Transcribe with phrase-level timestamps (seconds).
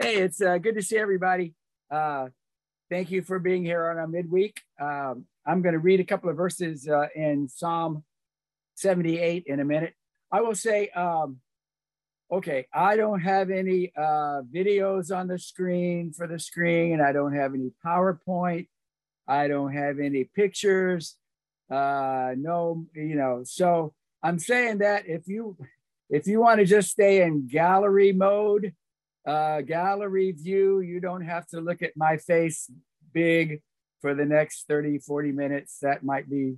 [0.00, 1.54] hey, it's uh, good to see everybody.
[1.90, 2.28] Uh,
[2.88, 4.62] thank you for being here on our midweek.
[4.80, 8.02] Um, I'm going to read a couple of verses uh, in Psalm
[8.76, 9.94] 78 in a minute.
[10.32, 11.40] I will say, um,
[12.32, 17.12] okay, I don't have any uh, videos on the screen for the screen, and I
[17.12, 18.68] don't have any PowerPoint.
[19.28, 21.16] I don't have any pictures.
[21.70, 23.92] Uh, no, you know, so
[24.22, 25.56] I'm saying that if you
[26.08, 28.72] if you want to just stay in gallery mode,
[29.26, 32.70] uh, gallery view, you don't have to look at my face
[33.12, 33.60] big
[34.00, 35.78] for the next 30, 40 minutes.
[35.82, 36.56] That might be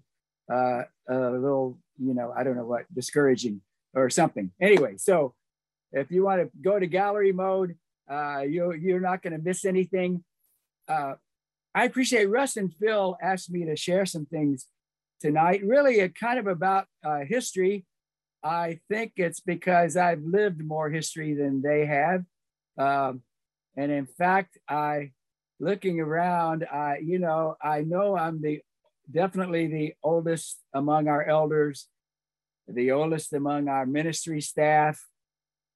[0.53, 3.61] uh, a little, you know, I don't know what, discouraging
[3.95, 4.51] or something.
[4.61, 5.35] Anyway, so
[5.93, 7.77] if you want to go to gallery mode,
[8.11, 10.25] uh, you, you're not going to miss anything.
[10.89, 11.15] Uh,
[11.75, 14.67] I appreciate Russ and Phil asked me to share some things
[15.21, 17.87] tonight, really a kind of about uh, history.
[18.45, 22.25] I think it's because I've lived more history than they have.
[22.79, 23.23] Um,
[23.77, 25.13] and in fact, I,
[25.61, 28.61] looking around, I, you know, I know I'm the
[29.11, 31.89] definitely the oldest among our elders,
[32.69, 35.01] the oldest among our ministry staff,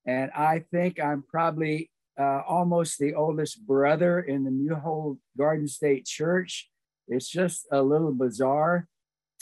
[0.06, 5.69] and I think I'm probably uh, almost the oldest brother in the New Hope Garden
[5.69, 6.71] State Church.
[7.09, 8.89] It's just a little bizarre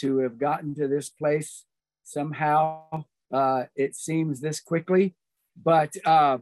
[0.01, 1.65] to have gotten to this place
[2.03, 3.05] somehow.
[3.33, 5.15] Uh, it seems this quickly,
[5.63, 6.39] but uh,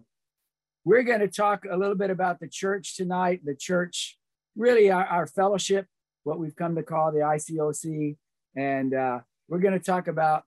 [0.85, 4.19] we're going to talk a little bit about the church tonight, the church,
[4.57, 5.87] really our, our fellowship,
[6.25, 8.17] what we've come to call the ICOC.
[8.57, 10.43] And uh, we're going to talk about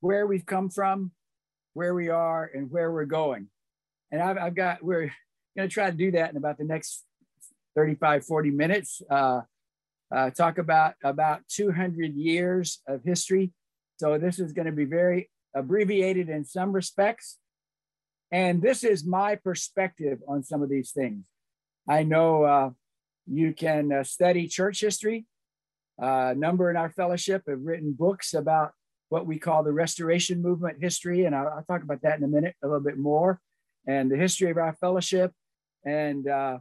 [0.00, 1.10] where we've come from,
[1.74, 3.48] where we are, and where we're going.
[4.12, 5.12] And I've, I've got, we're
[5.56, 7.04] going to try to do that in about the next
[7.74, 9.02] 35, 40 minutes.
[9.10, 9.40] Uh,
[10.14, 13.52] uh, talk about about 200 years of history.
[13.96, 17.38] So this is going to be very abbreviated in some respects.
[18.30, 21.24] And this is my perspective on some of these things.
[21.88, 22.70] I know uh,
[23.26, 25.26] you can uh, study church history.
[26.00, 28.72] Uh, a number in our fellowship have written books about
[29.08, 31.24] what we call the Restoration Movement history.
[31.24, 33.40] And I'll, I'll talk about that in a minute, a little bit more,
[33.86, 35.32] and the history of our fellowship.
[35.84, 36.58] And, uh,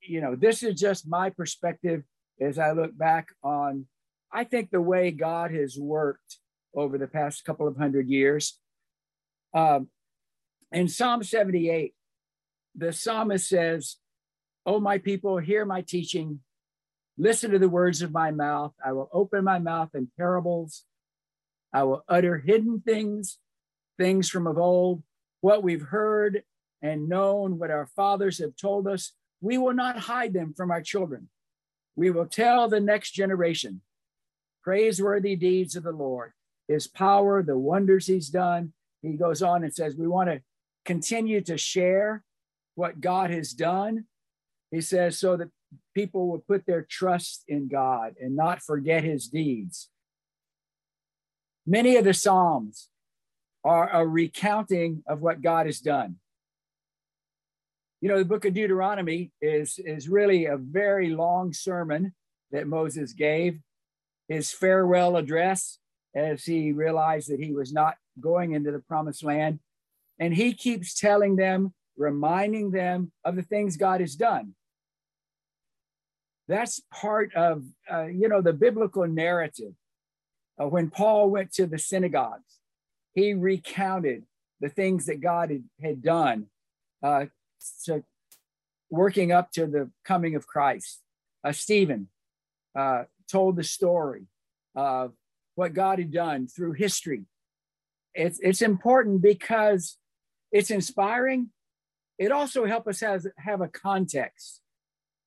[0.00, 2.02] you know, this is just my perspective
[2.40, 3.86] as I look back on,
[4.32, 6.38] I think the way God has worked
[6.74, 8.58] over the past couple of hundred years.
[9.54, 9.88] Um,
[10.72, 11.94] in Psalm 78,
[12.74, 13.96] the psalmist says,
[14.64, 16.40] Oh, my people, hear my teaching.
[17.18, 18.72] Listen to the words of my mouth.
[18.84, 20.84] I will open my mouth in parables.
[21.72, 23.38] I will utter hidden things,
[23.98, 25.02] things from of old,
[25.40, 26.44] what we've heard
[26.80, 29.12] and known, what our fathers have told us.
[29.40, 31.28] We will not hide them from our children.
[31.96, 33.82] We will tell the next generation
[34.62, 36.32] praiseworthy deeds of the Lord,
[36.68, 38.72] his power, the wonders he's done.
[39.02, 40.40] He goes on and says, We want to
[40.84, 42.24] continue to share
[42.74, 44.04] what God has done.
[44.70, 45.50] He says, so that
[45.94, 49.88] people will put their trust in God and not forget his deeds.
[51.66, 52.88] Many of the Psalms
[53.64, 56.16] are a recounting of what God has done.
[58.00, 62.14] You know, the book of Deuteronomy is, is really a very long sermon
[62.50, 63.60] that Moses gave,
[64.28, 65.78] his farewell address
[66.14, 69.60] as he realized that he was not going into the promised land
[70.18, 74.54] and he keeps telling them, reminding them of the things God has done.
[76.48, 79.72] That's part of, uh, you know, the biblical narrative.
[80.60, 82.58] Uh, when Paul went to the synagogues,
[83.14, 84.24] he recounted
[84.60, 86.46] the things that God had, had done
[87.02, 87.26] uh,
[87.84, 88.04] to
[88.90, 91.00] working up to the coming of Christ.
[91.44, 92.08] Uh, Stephen
[92.78, 94.26] uh, told the story
[94.74, 95.12] of
[95.54, 97.24] what God had done through history.
[98.14, 99.96] It's, it's important because
[100.52, 101.48] it's inspiring.
[102.18, 104.60] It also helps us have, have a context.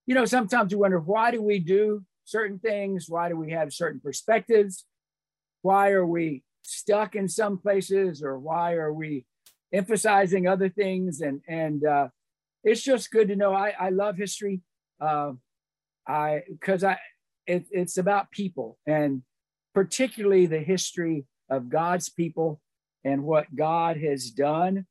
[0.05, 3.09] You know, sometimes we wonder why do we do certain things?
[3.09, 4.85] Why do we have certain perspectives?
[5.63, 9.25] Why are we stuck in some places or why are we
[9.73, 11.21] emphasizing other things?
[11.21, 12.09] And, and uh,
[12.63, 13.53] it's just good to know.
[13.53, 14.61] I, I love history.
[15.01, 15.33] Uh,
[16.07, 16.99] I, cause I,
[17.47, 19.23] it, it's about people and
[19.73, 22.61] particularly the history of God's people
[23.03, 24.85] and what God has done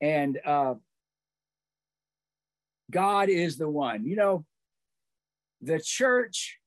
[0.00, 0.74] and uh,
[2.90, 4.04] God is the one.
[4.04, 4.44] You know,
[5.60, 6.58] the church,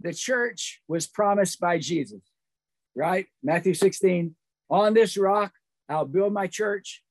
[0.00, 2.20] the church was promised by Jesus,
[2.94, 3.26] right?
[3.42, 4.34] Matthew 16,
[4.70, 5.52] on this rock,
[5.88, 7.02] I'll build my church.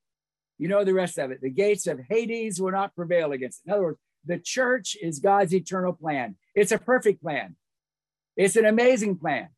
[0.58, 1.42] You know the rest of it.
[1.42, 3.70] The gates of Hades will not prevail against it.
[3.70, 6.36] In other words, the church is God's eternal plan.
[6.54, 7.56] It's a perfect plan.
[8.38, 9.50] It's an amazing plan.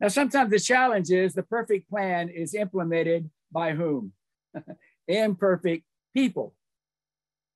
[0.00, 4.12] Now, sometimes the challenge is the perfect plan is implemented by whom?
[5.08, 6.54] imperfect people.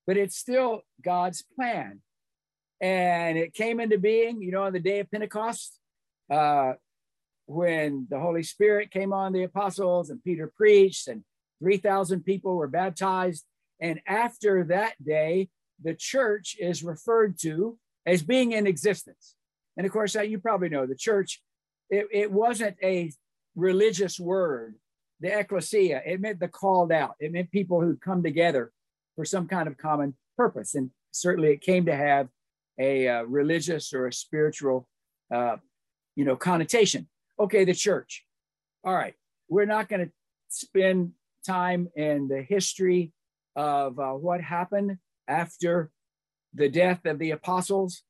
[0.06, 2.00] but it's still God's plan.
[2.80, 5.78] And it came into being, you know, on the day of Pentecost,
[6.30, 6.74] uh,
[7.46, 11.24] when the Holy Spirit came on the apostles and Peter preached, and
[11.60, 13.44] 3,000 people were baptized.
[13.80, 15.48] And after that day,
[15.82, 19.34] the church is referred to as being in existence.
[19.76, 21.42] And of course, you probably know the church,
[21.88, 23.12] it, it wasn't a
[23.56, 24.76] religious word,
[25.20, 26.02] the ecclesia.
[26.04, 28.72] It meant the called out, it meant people who come together
[29.16, 30.74] for some kind of common purpose.
[30.74, 32.28] And certainly it came to have
[32.78, 34.88] a uh, religious or a spiritual,
[35.32, 35.56] uh,
[36.16, 37.08] you know, connotation.
[37.38, 38.24] Okay, the church.
[38.84, 39.14] All right,
[39.48, 40.12] we're not going to
[40.48, 41.12] spend
[41.46, 43.12] time in the history
[43.56, 45.90] of uh, what happened after
[46.54, 48.02] the death of the apostles,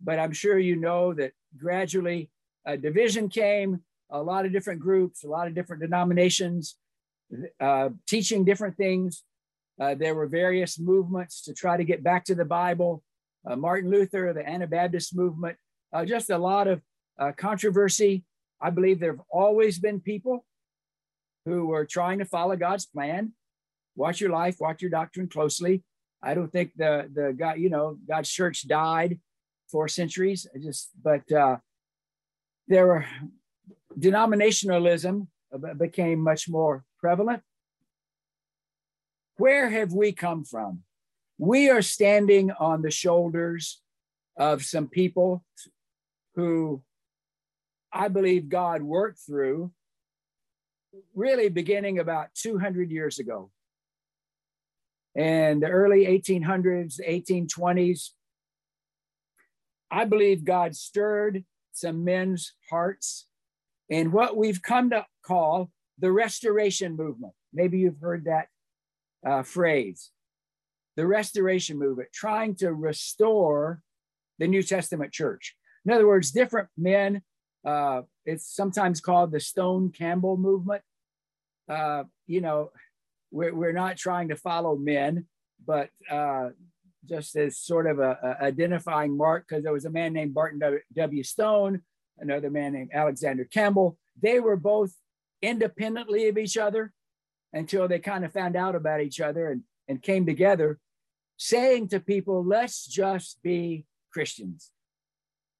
[0.00, 2.30] but I'm sure you know that gradually
[2.64, 3.80] a division came,
[4.12, 6.76] a lot of different groups, a lot of different denominations,
[7.60, 9.24] uh, teaching different things.
[9.80, 13.02] Uh, there were various movements to try to get back to the Bible.
[13.44, 15.56] Uh, Martin Luther, the Anabaptist movement,
[15.92, 16.80] uh, just a lot of
[17.18, 18.24] uh, controversy.
[18.60, 20.44] I believe there have always been people
[21.46, 23.32] who were trying to follow God's plan.
[23.96, 25.82] Watch your life, watch your doctrine closely.
[26.22, 29.18] I don't think the the God, you know, God's church died
[29.68, 30.46] for centuries.
[30.54, 31.56] I just, but uh,
[32.68, 33.04] there were
[33.98, 35.26] denominationalism
[35.76, 37.42] became much more prevalent.
[39.36, 40.82] Where have we come from?
[41.38, 43.80] We are standing on the shoulders
[44.36, 45.44] of some people
[46.34, 46.82] who
[47.92, 49.72] I believe God worked through
[51.14, 53.50] really beginning about 200 years ago.
[55.14, 58.10] In the early 1800s, 1820s,
[59.90, 63.26] I believe God stirred some men's hearts
[63.92, 67.34] in what we've come to call the restoration movement.
[67.52, 68.46] Maybe you've heard that
[69.24, 70.10] uh, phrase
[70.96, 73.80] the restoration movement, trying to restore
[74.38, 75.56] the New Testament church.
[75.86, 77.22] In other words, different men,
[77.66, 80.82] uh, it's sometimes called the Stone Campbell movement.
[81.68, 82.70] Uh, you know,
[83.30, 85.26] we're, we're not trying to follow men,
[85.66, 86.50] but uh,
[87.08, 90.60] just as sort of a, a identifying mark, because there was a man named Barton
[90.94, 91.22] W.
[91.22, 91.82] Stone,
[92.18, 93.98] another man named Alexander Campbell.
[94.20, 94.92] They were both
[95.40, 96.92] independently of each other
[97.52, 100.78] until they kind of found out about each other and, and came together,
[101.36, 104.70] saying to people, let's just be Christians.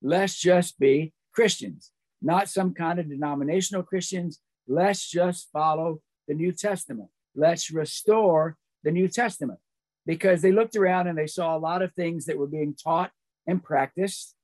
[0.00, 4.40] Let's just be Christians, not some kind of denominational Christians.
[4.66, 7.08] Let's just follow the New Testament.
[7.34, 9.58] Let's restore the New Testament
[10.06, 13.10] because they looked around and they saw a lot of things that were being taught
[13.46, 14.34] and practiced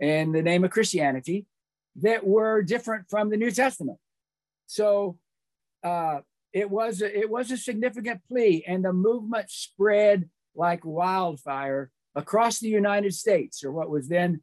[0.00, 1.46] in the name of Christianity
[1.96, 3.98] that were different from the New Testament.
[4.66, 5.18] So
[5.82, 6.20] uh,
[6.52, 12.58] it was a, it was a significant plea, and the movement spread like wildfire across
[12.58, 14.42] the United States, or what was then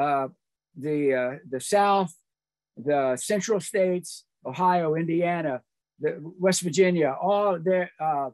[0.00, 0.28] uh,
[0.76, 2.14] the uh, the South,
[2.76, 5.62] the Central States, Ohio, Indiana,
[6.00, 7.90] the West Virginia, all there.
[8.00, 8.30] Uh,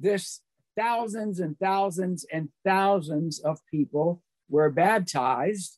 [0.00, 0.40] this
[0.76, 5.77] thousands and thousands and thousands of people were baptized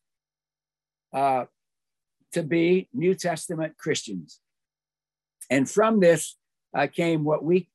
[1.13, 1.45] uh,
[2.33, 4.41] to be New Testament Christians.
[5.49, 6.37] And from this
[6.75, 7.69] uh, came what we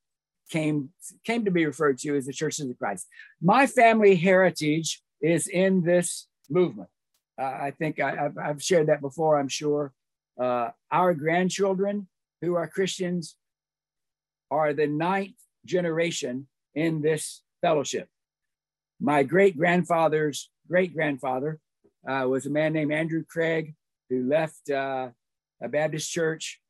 [0.49, 0.89] came,
[1.25, 3.07] came to be referred to as the Churches of the Christ.
[3.41, 6.89] My family heritage is in this movement.
[7.39, 9.91] Uh, I think I, have shared that before, I'm sure.
[10.39, 12.07] Uh, our grandchildren
[12.41, 13.35] who are Christians
[14.51, 18.07] are the ninth generation in this fellowship.
[18.99, 21.59] My great grandfather's great grandfather
[22.07, 23.73] uh, was a man named Andrew Craig
[24.09, 25.09] who left uh,
[25.61, 26.61] a Baptist church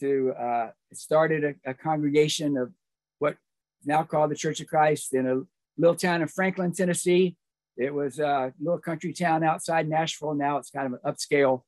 [0.00, 2.72] to uh, started a, a, congregation of
[3.18, 3.36] what
[3.84, 5.42] now called the Church of Christ in a
[5.78, 7.36] little town in Franklin, Tennessee.
[7.76, 10.34] It was a little country town outside Nashville.
[10.34, 11.62] Now it's kind of an upscale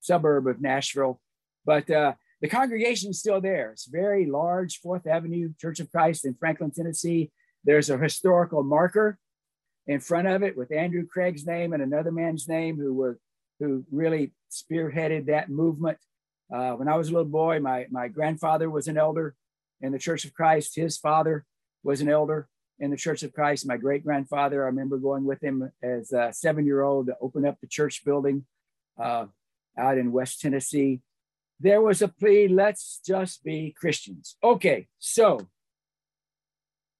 [0.00, 1.20] suburb of Nashville.
[1.64, 3.72] But uh, the congregation is still there.
[3.72, 7.32] It's very large, Fourth Avenue Church of Christ in Franklin, Tennessee.
[7.64, 9.18] There's a historical marker
[9.88, 13.18] in front of it with Andrew Craig's name and another man's name who were
[13.58, 15.98] who really spearheaded that movement.
[16.54, 19.34] Uh, when I was a little boy, my my grandfather was an elder
[19.80, 20.76] in the Church of Christ.
[20.76, 21.44] His father
[21.82, 23.66] was an elder in the Church of Christ.
[23.66, 27.44] My great grandfather, I remember going with him as a seven year old to open
[27.44, 28.44] up the church building
[29.02, 29.26] uh,
[29.76, 31.00] out in West Tennessee
[31.60, 34.36] there was a plea let's just be Christians.
[34.42, 35.40] Okay, so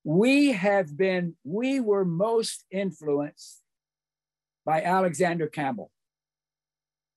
[0.08, 3.60] we have been, we were most influenced
[4.64, 5.90] by Alexander Campbell.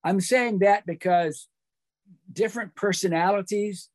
[0.04, 1.48] I'm saying that because
[2.34, 3.88] different personalities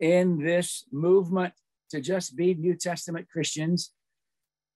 [0.00, 1.54] in this movement
[1.90, 3.92] to just be New Testament Christians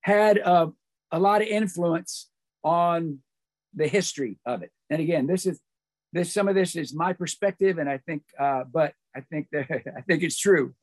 [0.03, 0.71] had a,
[1.11, 2.31] a lot of influence
[2.62, 3.19] on
[3.75, 4.71] the history of it.
[4.88, 5.59] And again, this is
[6.12, 9.67] this some of this is my perspective, and I think, uh, but I think that
[9.97, 10.77] I think it's true.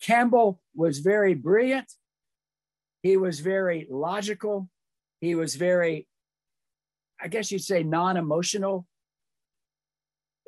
[0.00, 1.92] Campbell was very brilliant.
[3.02, 4.68] He was very logical.
[5.20, 6.06] He was very,
[7.20, 8.86] I guess you'd say, non-emotional.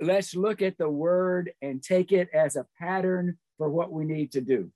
[0.00, 4.32] Let's look at the word and take it as a pattern for what we need
[4.32, 4.70] to do.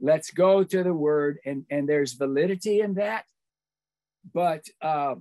[0.00, 3.24] Let's go to the word, and, and there's validity in that.
[4.34, 5.14] But uh,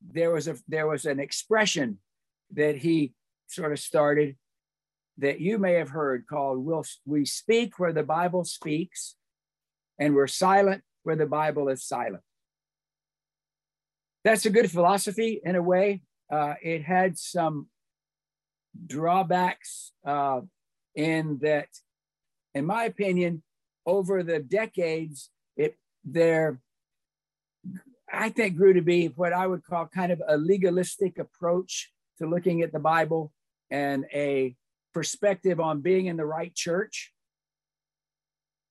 [0.00, 1.98] there was a there was an expression
[2.52, 3.12] that he
[3.48, 4.36] sort of started
[5.18, 9.16] that you may have heard called we'll, we speak where the bible speaks
[9.98, 12.22] and we're silent where the bible is silent.
[14.24, 16.02] That's a good philosophy in a way.
[16.30, 17.68] Uh, it had some
[18.86, 20.40] drawbacks uh,
[20.94, 21.68] in that
[22.54, 23.42] in my opinion
[23.86, 26.60] over the decades it there
[28.12, 32.26] I think grew to be what I would call kind of a legalistic approach to
[32.26, 33.32] looking at the Bible
[33.70, 34.54] and a
[34.94, 37.12] perspective on being in the right church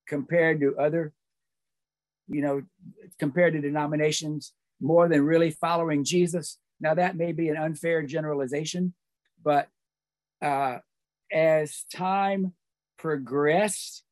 [0.07, 1.13] compared to other,
[2.27, 2.61] you know,
[3.19, 6.57] compared to denominations more than really following Jesus.
[6.79, 8.93] Now, that may be an unfair generalization,
[9.43, 9.69] but
[10.41, 10.79] uh,
[11.31, 12.53] as time
[12.97, 14.03] progressed,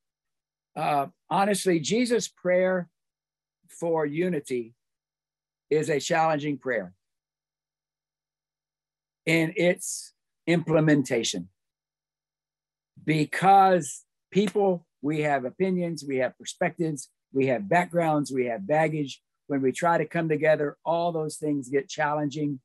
[0.75, 2.89] uh, honestly, Jesus' prayer
[3.69, 4.73] for unity
[5.69, 6.93] is a challenging prayer
[9.25, 10.13] in its
[10.47, 11.49] implementation
[13.05, 19.21] because people, we have opinions, we have perspectives, we have backgrounds, we have baggage.
[19.47, 22.61] When we try to come together, all those things get challenging.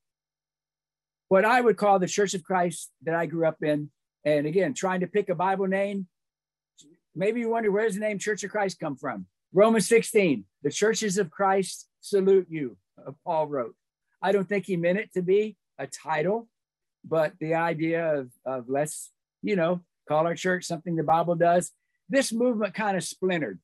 [1.26, 3.90] What I would call the Church of Christ that I grew up in,
[4.24, 6.06] and again, trying to pick a Bible name,
[7.16, 9.26] maybe you wonder where does the name Church of Christ come from?
[9.52, 12.76] Romans 16, the churches of Christ salute you.
[13.04, 13.74] Uh, Paul wrote.
[14.22, 16.48] I don't think he meant it to be a title,
[17.04, 19.10] but the idea of, of let's,
[19.42, 21.72] you know, call our church something the Bible does.
[22.08, 23.58] This movement kind of splintered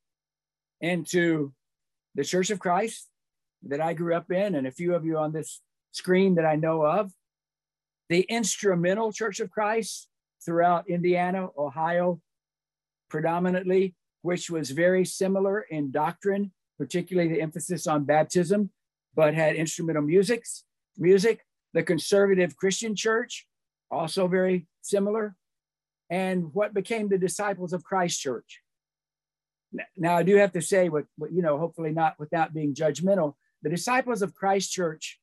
[0.80, 1.52] into
[2.14, 3.08] the Church of Christ
[3.62, 5.60] that I grew up in, and a few of you on this
[5.92, 7.12] screen that I know of,
[8.08, 10.08] the instrumental Church of Christ
[10.44, 12.20] throughout Indiana, Ohio,
[13.08, 18.70] predominantly, which was very similar in doctrine, particularly the emphasis on baptism
[19.14, 20.64] but had instrumental musics,
[20.98, 21.44] music.
[21.72, 23.46] The conservative Christian church,
[23.90, 25.34] also very similar,
[26.14, 28.60] and what became the disciples of Christ Church.
[29.96, 33.70] Now, I do have to say, what you know, hopefully not without being judgmental, the
[33.70, 35.18] disciples of Christ Church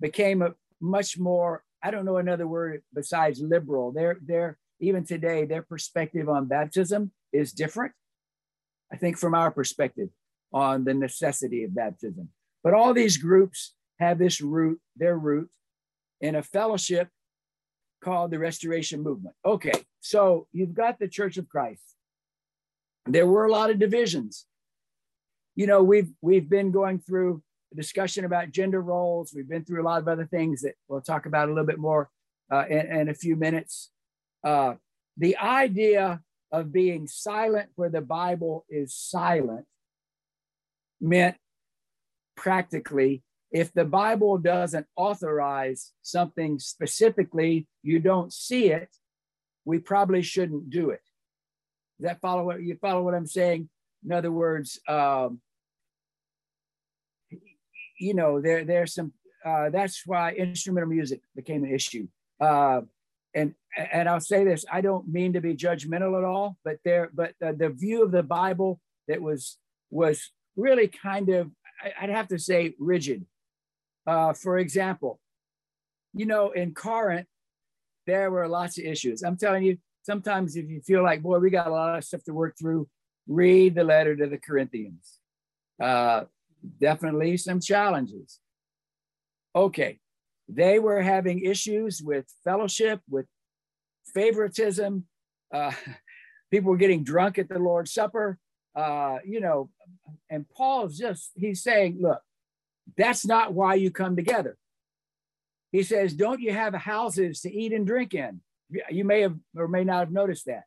[0.00, 3.92] became a much more, I don't know another word besides liberal.
[3.92, 7.92] They're, they're, even today, their perspective on baptism is different.
[8.92, 10.08] I think from our perspective
[10.52, 12.30] on the necessity of baptism.
[12.64, 15.50] But all these groups have this root, their root,
[16.20, 17.08] in a fellowship
[18.04, 19.34] called the Restoration Movement.
[19.44, 21.82] Okay, so you've got the Church of Christ.
[23.06, 24.46] There were a lot of divisions.
[25.56, 27.42] You know, we've we've been going through
[27.72, 29.32] a discussion about gender roles.
[29.34, 31.78] We've been through a lot of other things that we'll talk about a little bit
[31.78, 32.10] more
[32.52, 33.90] uh, in, in, a few minutes.
[34.42, 34.74] Uh,
[35.16, 36.20] the idea
[36.52, 39.64] of being silent where the Bible is silent
[41.00, 41.36] meant
[42.36, 43.22] practically
[43.54, 48.88] if the Bible doesn't authorize something specifically, you don't see it,
[49.64, 51.00] we probably shouldn't do it.
[52.00, 53.70] Does that follow what you follow what I'm saying?
[54.04, 55.40] In other words, um,
[58.00, 59.12] you know, there there's some
[59.44, 62.08] uh, that's why instrumental music became an issue.
[62.40, 62.80] Uh,
[63.36, 67.08] and and I'll say this: I don't mean to be judgmental at all, but there,
[67.14, 69.58] but the, the view of the Bible that was
[69.90, 71.52] was really kind of
[72.00, 73.24] I'd have to say rigid.
[74.06, 75.20] Uh, for example,
[76.12, 77.26] you know, in Corinth,
[78.06, 79.22] there were lots of issues.
[79.22, 82.22] I'm telling you, sometimes if you feel like, boy, we got a lot of stuff
[82.24, 82.88] to work through,
[83.26, 85.18] read the letter to the Corinthians.
[85.80, 86.24] Uh,
[86.80, 88.40] definitely some challenges.
[89.56, 89.98] Okay,
[90.48, 93.26] they were having issues with fellowship, with
[94.14, 95.06] favoritism.
[95.52, 95.72] Uh,
[96.50, 98.38] people were getting drunk at the Lord's Supper
[98.74, 99.70] uh, you know,
[100.28, 102.20] and Paul's just, he's saying, look,
[102.96, 104.56] that's not why you come together.
[105.72, 108.40] He says, don't you have houses to eat and drink in?
[108.90, 110.64] You may have or may not have noticed that.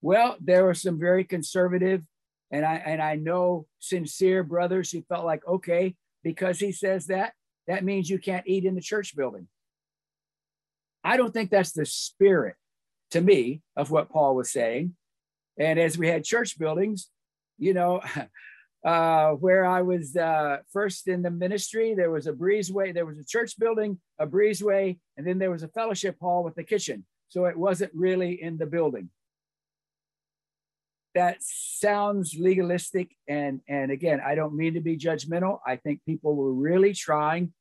[0.00, 2.02] Well, there were some very conservative
[2.50, 7.32] and I and I know sincere brothers who felt like, okay, because he says that,
[7.66, 9.48] that means you can't eat in the church building.
[11.04, 12.56] I don't think that's the spirit
[13.10, 14.94] to me of what Paul was saying.
[15.58, 17.10] And as we had church buildings,
[17.58, 18.00] you know,
[18.84, 23.18] uh, where I was uh, first in the ministry, there was a breezeway, there was
[23.18, 27.04] a church building, a breezeway, and then there was a fellowship hall with a kitchen.
[27.28, 29.10] So it wasn't really in the building.
[31.14, 33.16] That sounds legalistic.
[33.28, 35.58] And, and again, I don't mean to be judgmental.
[35.66, 37.52] I think people were really trying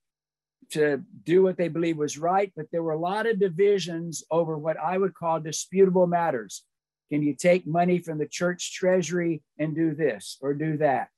[0.72, 4.58] to do what they believe was right, but there were a lot of divisions over
[4.58, 6.64] what I would call disputable matters.
[7.12, 11.10] Can you take money from the church treasury and do this or do that?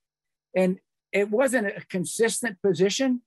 [0.55, 0.77] And
[1.11, 3.21] it wasn't a consistent position.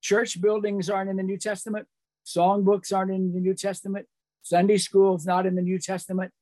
[0.00, 1.86] Church buildings aren't in the New Testament,
[2.24, 4.06] songbooks aren't in the New Testament,
[4.42, 6.32] Sunday school's not in the New Testament.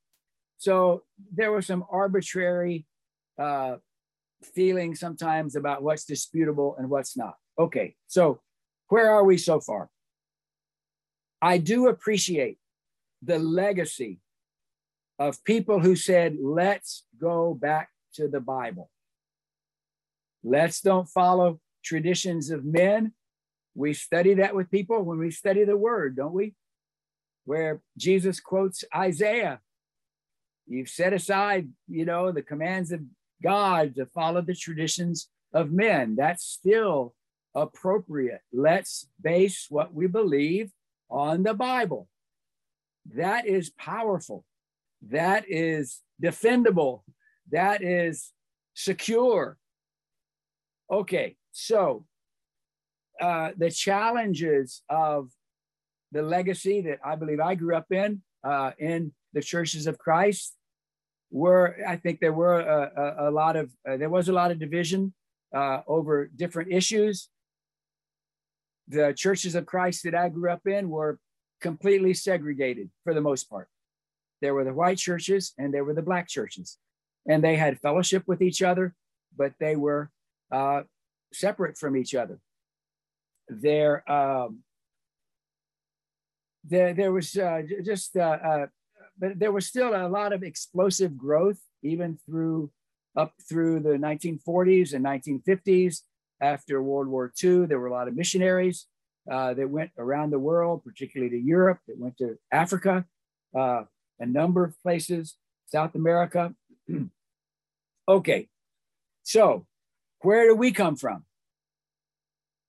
[0.59, 2.87] So there was some arbitrary
[3.39, 3.77] uh,
[4.55, 7.35] feeling sometimes about what's disputable and what's not.
[7.59, 8.41] Okay, so
[8.89, 9.89] where are we so far?
[11.41, 12.59] I do appreciate
[13.23, 14.21] the legacy
[15.19, 18.91] of people who said, let's go back to the Bible.
[20.45, 23.13] Let's don't follow traditions of men.
[23.75, 26.55] We study that with people when we study the word, don't we?
[27.45, 29.61] Where Jesus quotes Isaiah.
[30.67, 33.01] You've set aside, you know, the commands of
[33.43, 36.17] God to follow the traditions of men.
[36.17, 37.15] That's still
[37.55, 38.41] appropriate.
[38.53, 40.73] Let's base what we believe
[41.09, 42.09] on the Bible.
[43.15, 44.45] That is powerful.
[45.03, 47.03] That is defendable.
[47.51, 48.33] That is
[48.75, 49.59] secure.
[50.91, 52.05] Okay, so
[53.21, 55.31] uh, the challenges of
[56.13, 60.55] the legacy that I believe I grew up in, uh, in the churches of Christ,
[61.31, 64.51] were I think there were a, a, a lot of uh, there was a lot
[64.53, 65.13] of division
[65.55, 67.29] uh, over different issues.
[68.89, 71.19] The churches of Christ that I grew up in were
[71.61, 73.69] completely segregated for the most part.
[74.41, 76.79] There were the white churches and there were the black churches.
[77.29, 78.95] And they had fellowship with each other,
[79.37, 80.11] but they were
[80.53, 80.83] uh,
[81.33, 82.39] separate from each other.
[83.49, 84.61] There, um,
[86.65, 88.67] there, there was uh, just, uh, uh,
[89.19, 92.71] but there was still a lot of explosive growth, even through
[93.17, 96.03] up through the 1940s and 1950s.
[96.41, 98.87] After World War II, there were a lot of missionaries
[99.31, 103.07] uh, that went around the world, particularly to Europe, that went to Africa.
[104.19, 106.55] A number of places, South America.
[108.09, 108.49] okay,
[109.23, 109.67] so
[110.21, 111.25] where do we come from?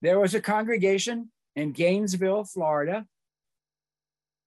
[0.01, 3.07] There was a congregation in Gainesville, Florida,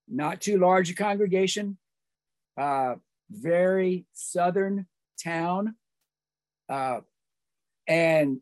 [0.08, 1.78] not too large a congregation,
[2.56, 2.96] uh,
[3.30, 4.86] very southern
[5.22, 5.74] town.
[6.68, 7.00] Uh,
[7.86, 8.40] and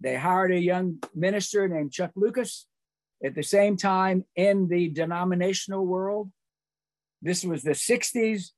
[0.00, 2.66] they hired a young minister named Chuck Lucas.
[3.24, 6.30] At the same time, in the denominational world,
[7.22, 8.50] this was the 60s.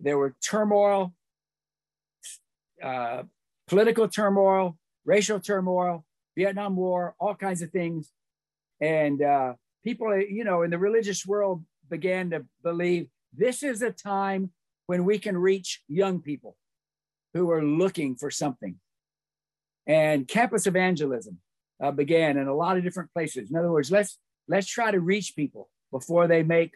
[0.00, 1.14] There were turmoil,
[2.82, 3.22] uh,
[3.66, 6.04] political turmoil, racial turmoil,
[6.36, 8.10] Vietnam War, all kinds of things.
[8.80, 13.90] And uh, people, you know, in the religious world began to believe this is a
[13.90, 14.50] time
[14.86, 16.56] when we can reach young people
[17.32, 18.76] who are looking for something.
[19.86, 21.38] And campus evangelism
[21.82, 23.50] uh, began in a lot of different places.
[23.50, 26.72] In other words, let's let's try to reach people before they make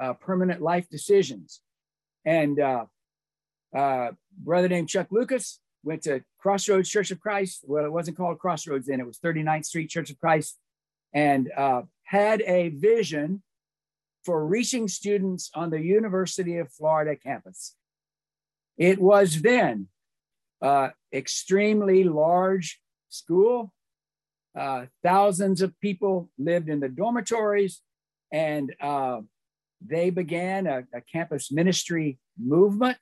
[0.00, 1.60] uh, permanent life decisions.
[2.24, 2.86] And uh,
[3.74, 7.64] uh, brother named Chuck Lucas went to Crossroads Church of Christ.
[7.66, 10.58] Well, it wasn't called Crossroads then, it was 39th Street Church of Christ,
[11.14, 13.42] and uh, had a vision
[14.24, 17.76] for reaching students on the University of Florida campus.
[18.76, 19.86] It was then
[20.60, 23.72] uh, extremely large school.
[24.58, 27.82] Uh, thousands of people lived in the dormitories,
[28.32, 29.20] and uh,
[29.84, 32.98] they began a, a campus ministry movement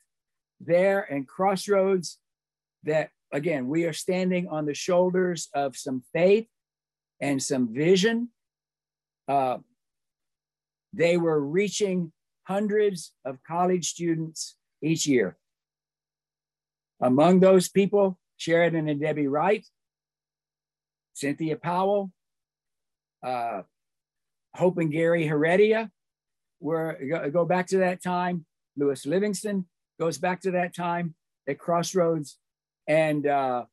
[0.61, 2.19] there in Crossroads
[2.85, 6.47] that, again, we are standing on the shoulders of some faith
[7.21, 8.29] and some vision.
[9.29, 9.59] Uh,
[10.93, 12.13] they were reaching
[12.47, 15.37] hundreds of college students each year.
[17.01, 19.67] Among those people, Sheridan and Debbie Wright,
[21.15, 22.13] Cynthia Powell,
[23.25, 23.63] uh,
[24.55, 25.91] Hope and Gary Heredia,
[26.64, 28.46] where go back to that time.
[28.74, 29.66] Lewis Livingston
[30.00, 31.14] goes back to that time
[31.46, 32.38] at Crossroads,
[32.88, 33.64] and uh,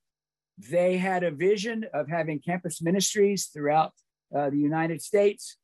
[0.70, 3.94] they had a vision of having campus ministries throughout
[4.36, 5.56] uh, the United States,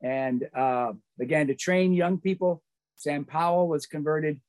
[0.00, 2.62] and uh, began to train young people.
[2.96, 4.40] Sam Powell was converted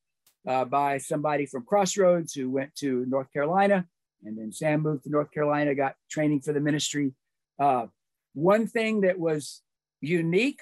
[0.47, 3.87] uh, by somebody from Crossroads who went to North Carolina,
[4.23, 7.13] and then Sam moved to North Carolina, got training for the ministry.
[7.59, 7.87] Uh,
[8.35, 9.63] one thing that was
[10.01, 10.59] unique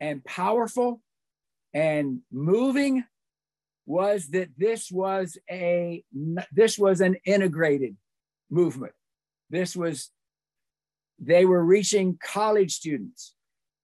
[0.00, 1.00] and powerful
[1.74, 3.04] and moving
[3.86, 6.04] was that this was a
[6.52, 7.96] this was an integrated
[8.50, 8.92] movement.
[9.50, 10.10] This was
[11.18, 13.34] they were reaching college students,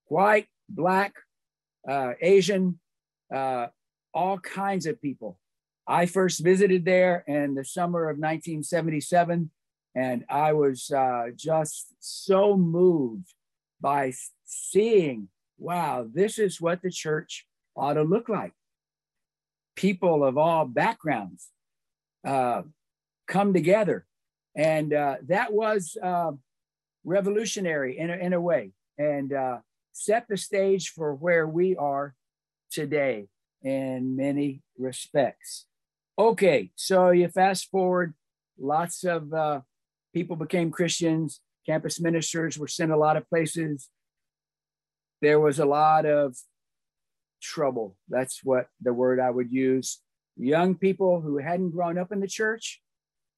[0.06, 1.14] white, black,
[1.88, 2.78] uh, Asian,
[3.34, 3.68] uh,
[4.12, 5.38] all kinds of people.
[5.86, 9.50] I first visited there in the summer of 1977,
[9.94, 13.34] and I was uh, just so moved
[13.80, 14.12] by
[14.44, 18.52] seeing, wow, this is what the church ought to look like.
[19.76, 21.48] People of all backgrounds
[22.26, 22.62] uh,
[23.26, 24.06] come together.
[24.56, 26.32] And uh, that was uh,
[27.04, 29.58] revolutionary in a, in a way and uh,
[29.92, 32.14] set the stage for where we are
[32.70, 33.26] today
[33.62, 35.66] in many respects.
[36.18, 38.14] Okay, so you fast forward,
[38.58, 39.60] lots of uh,
[40.12, 43.88] people became Christians, campus ministers were sent a lot of places.
[45.24, 46.36] There was a lot of
[47.40, 47.96] trouble.
[48.10, 50.02] That's what the word I would use.
[50.36, 52.82] Young people who hadn't grown up in the church,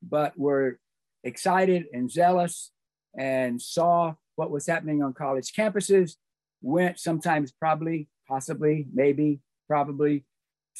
[0.02, 0.80] but were
[1.22, 2.72] excited and zealous
[3.16, 6.16] and saw what was happening on college campuses,
[6.60, 10.24] went sometimes, probably, possibly, maybe, probably,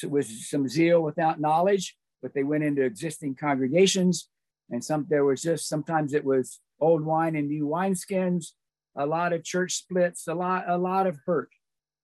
[0.03, 4.29] with some zeal without knowledge, but they went into existing congregations.
[4.71, 8.47] And some there was just sometimes it was old wine and new wineskins,
[8.97, 11.51] a lot of church splits, a lot, a lot of hurt.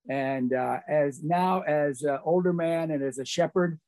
[0.09, 3.79] And uh, as now, as an older man and as a shepherd,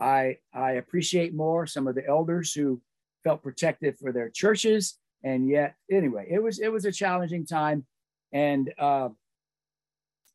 [0.00, 2.80] I I appreciate more some of the elders who
[3.22, 4.98] felt protected for their churches.
[5.22, 7.86] And yet anyway it was it was a challenging time.
[8.32, 9.10] And uh,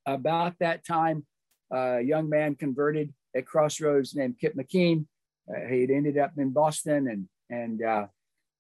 [0.06, 1.26] about that time
[1.72, 5.08] a young man converted at crossroads named Kip McKean
[5.50, 8.06] uh, he'd ended up in boston and and uh,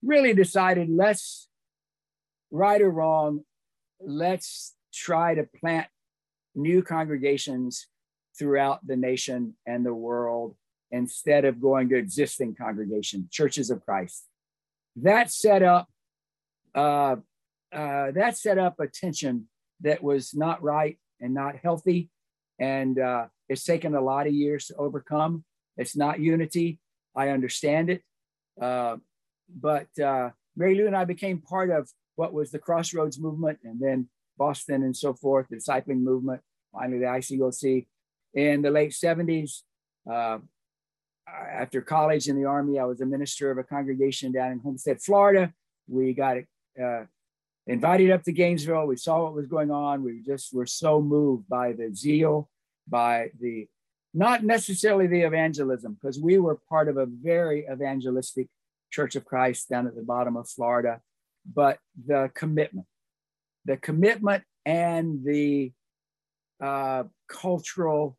[0.04, 1.47] really decided let's
[2.51, 3.41] right or wrong
[4.00, 5.88] let's try to plant
[6.56, 7.88] new congregations
[8.38, 10.56] throughout the nation and the world
[10.92, 14.26] instead of going to existing congregation churches of christ
[14.96, 15.88] that set up
[16.76, 17.16] uh,
[17.74, 19.48] uh, that set up a tension
[19.82, 22.10] that was not right and not healthy.
[22.60, 25.44] And uh, it's taken a lot of years to overcome.
[25.78, 26.80] It's not unity.
[27.16, 28.02] I understand it.
[28.60, 28.98] Uh,
[29.50, 33.80] but uh, Mary Lou and I became part of what was the Crossroads movement and
[33.80, 36.41] then Boston and so forth, the discipling movement,
[36.73, 37.88] finally the ICOC.
[38.34, 39.62] In the late 70s,
[40.12, 40.39] uh,
[41.28, 45.01] after college in the Army, I was a minister of a congregation down in Homestead,
[45.01, 45.54] Florida.
[45.88, 46.38] We got
[46.82, 47.06] uh,
[47.67, 48.88] invited up to Gainesville.
[48.88, 50.04] We saw what was going on.
[50.04, 52.49] We just were so moved by the zeal,
[52.88, 53.67] by the
[54.13, 58.47] not necessarily the evangelism, because we were part of a very evangelistic
[58.91, 61.01] Church of Christ down at the bottom of Florida,
[61.54, 62.88] but the commitment,
[63.66, 65.72] the commitment and the
[66.62, 68.18] uh, cultural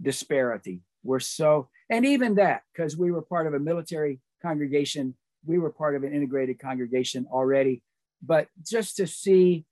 [0.00, 5.58] disparity were so, and even that, because we were part of a military congregation we
[5.58, 7.82] were part of an integrated congregation already,
[8.22, 9.64] but just to see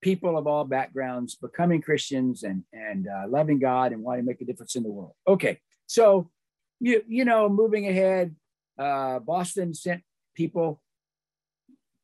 [0.00, 4.40] people of all backgrounds becoming Christians and and uh, loving God and wanting to make
[4.40, 5.14] a difference in the world.
[5.26, 6.30] Okay, so
[6.80, 8.34] you you know, moving ahead,
[8.78, 10.02] uh, Boston sent
[10.34, 10.82] people,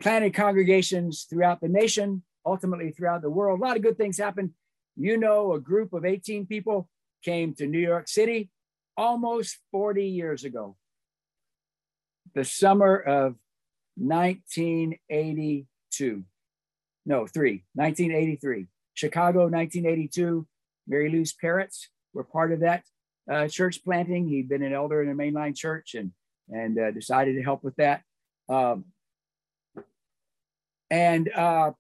[0.01, 3.61] planted congregations throughout the nation, ultimately throughout the world.
[3.61, 4.51] A lot of good things happened.
[4.97, 6.89] You know, a group of 18 people
[7.23, 8.51] came to New York City
[8.97, 10.77] almost 40 years ago
[12.35, 13.37] the summer of
[13.97, 16.25] 1982.
[17.07, 18.67] No, three, 1983.
[18.95, 20.47] Chicago, 1982.
[20.87, 22.85] Mary Lou's parents were part of that
[23.31, 24.29] uh, church planting.
[24.29, 26.13] He'd been an elder in a mainline church and,
[26.49, 28.03] and uh, decided to help with that.
[28.49, 28.87] Um,
[30.91, 31.73] and uh,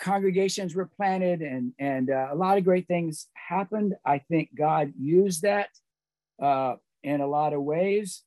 [0.00, 3.94] congregations were planted and, and uh, a lot of great things happened.
[4.04, 5.68] I think God used that
[6.42, 8.22] uh, in a lot of ways.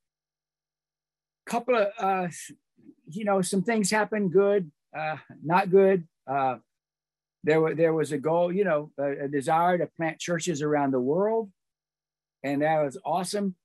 [1.48, 2.28] A couple of uh,
[3.08, 6.08] you know some things happened good uh, not good.
[6.26, 6.58] Uh,
[7.44, 10.92] there, were, there was a goal you know a, a, desire to plant churches around
[10.92, 11.52] the world
[12.44, 13.56] and that was awesome.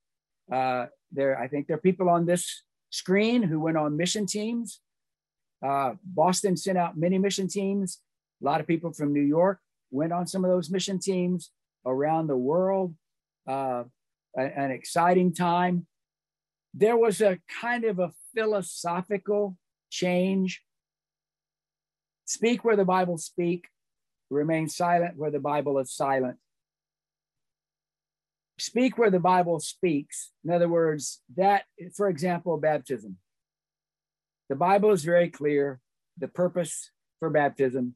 [0.51, 4.79] Uh, there i think there are people on this screen who went on mission teams
[5.65, 7.99] uh, boston sent out many mission teams
[8.41, 9.59] a lot of people from new york
[9.91, 11.51] went on some of those mission teams
[11.85, 12.93] around the world
[13.47, 13.83] uh,
[14.35, 15.87] an exciting time
[16.73, 19.57] there was a kind of a philosophical
[19.89, 20.61] change.
[22.25, 23.67] Speak where the Bible speak,
[24.29, 26.37] remain silent where the Bible is silent.
[28.59, 30.31] Speak where the Bible speaks.
[30.43, 31.63] In other words, that,
[31.95, 33.17] for example, baptism.
[34.49, 35.79] The Bible is very clear,
[36.17, 37.95] the purpose for baptism.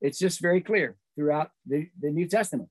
[0.00, 2.68] It's just very clear throughout the, the New Testament.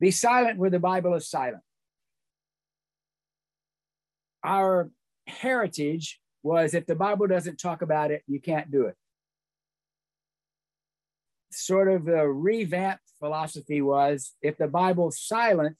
[0.00, 1.62] Be silent where the Bible is silent.
[4.42, 4.90] Our
[5.26, 8.96] heritage was if the Bible doesn't talk about it, you can't do it.
[11.52, 15.76] Sort of the revamped philosophy was if the Bible's silent,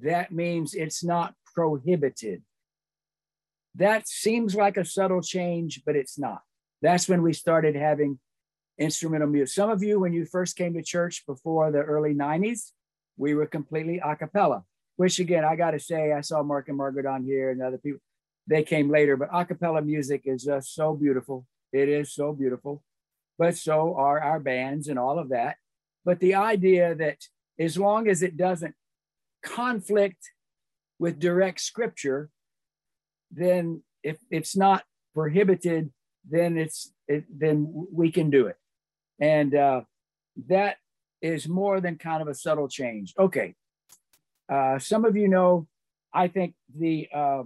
[0.00, 2.42] that means it's not prohibited.
[3.78, 6.42] That seems like a subtle change, but it's not.
[6.82, 8.18] That's when we started having
[8.76, 9.54] instrumental music.
[9.54, 12.72] Some of you, when you first came to church before the early 90s,
[13.16, 14.64] we were completely a cappella,
[14.96, 17.78] which again, I got to say, I saw Mark and Margaret on here and other
[17.78, 18.00] people.
[18.48, 21.46] They came later, but a cappella music is just so beautiful.
[21.72, 22.82] It is so beautiful,
[23.38, 25.56] but so are our bands and all of that.
[26.04, 27.18] But the idea that
[27.60, 28.74] as long as it doesn't
[29.44, 30.32] conflict
[30.98, 32.30] with direct scripture,
[33.30, 35.90] then if it's not prohibited,
[36.28, 38.56] then it's it, then we can do it,
[39.20, 39.82] and uh,
[40.46, 40.76] that
[41.20, 43.14] is more than kind of a subtle change.
[43.18, 43.54] Okay,
[44.52, 45.66] uh, some of you know,
[46.12, 47.42] I think the uh,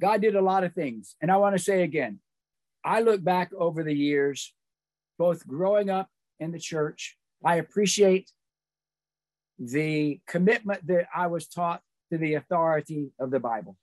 [0.00, 2.20] God did a lot of things, and I want to say again,
[2.84, 4.52] I look back over the years,
[5.18, 6.08] both growing up
[6.40, 8.30] in the church, I appreciate
[9.58, 11.82] the commitment that I was taught
[12.14, 13.76] to the authority of the Bible,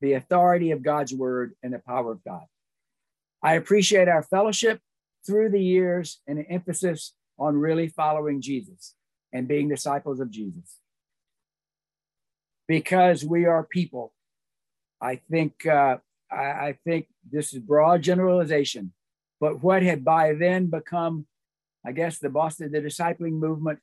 [0.00, 2.44] the authority of God's word and the power of God.
[3.42, 4.80] I appreciate our fellowship
[5.26, 8.94] through the years and an emphasis on really following Jesus
[9.32, 10.78] and being disciples of Jesus.
[12.68, 14.12] Because we are people,
[15.00, 15.96] I think uh,
[16.30, 18.92] I, I think this is broad generalization,
[19.40, 21.26] but what had by then become,
[21.84, 23.80] I guess, the Boston the discipling movement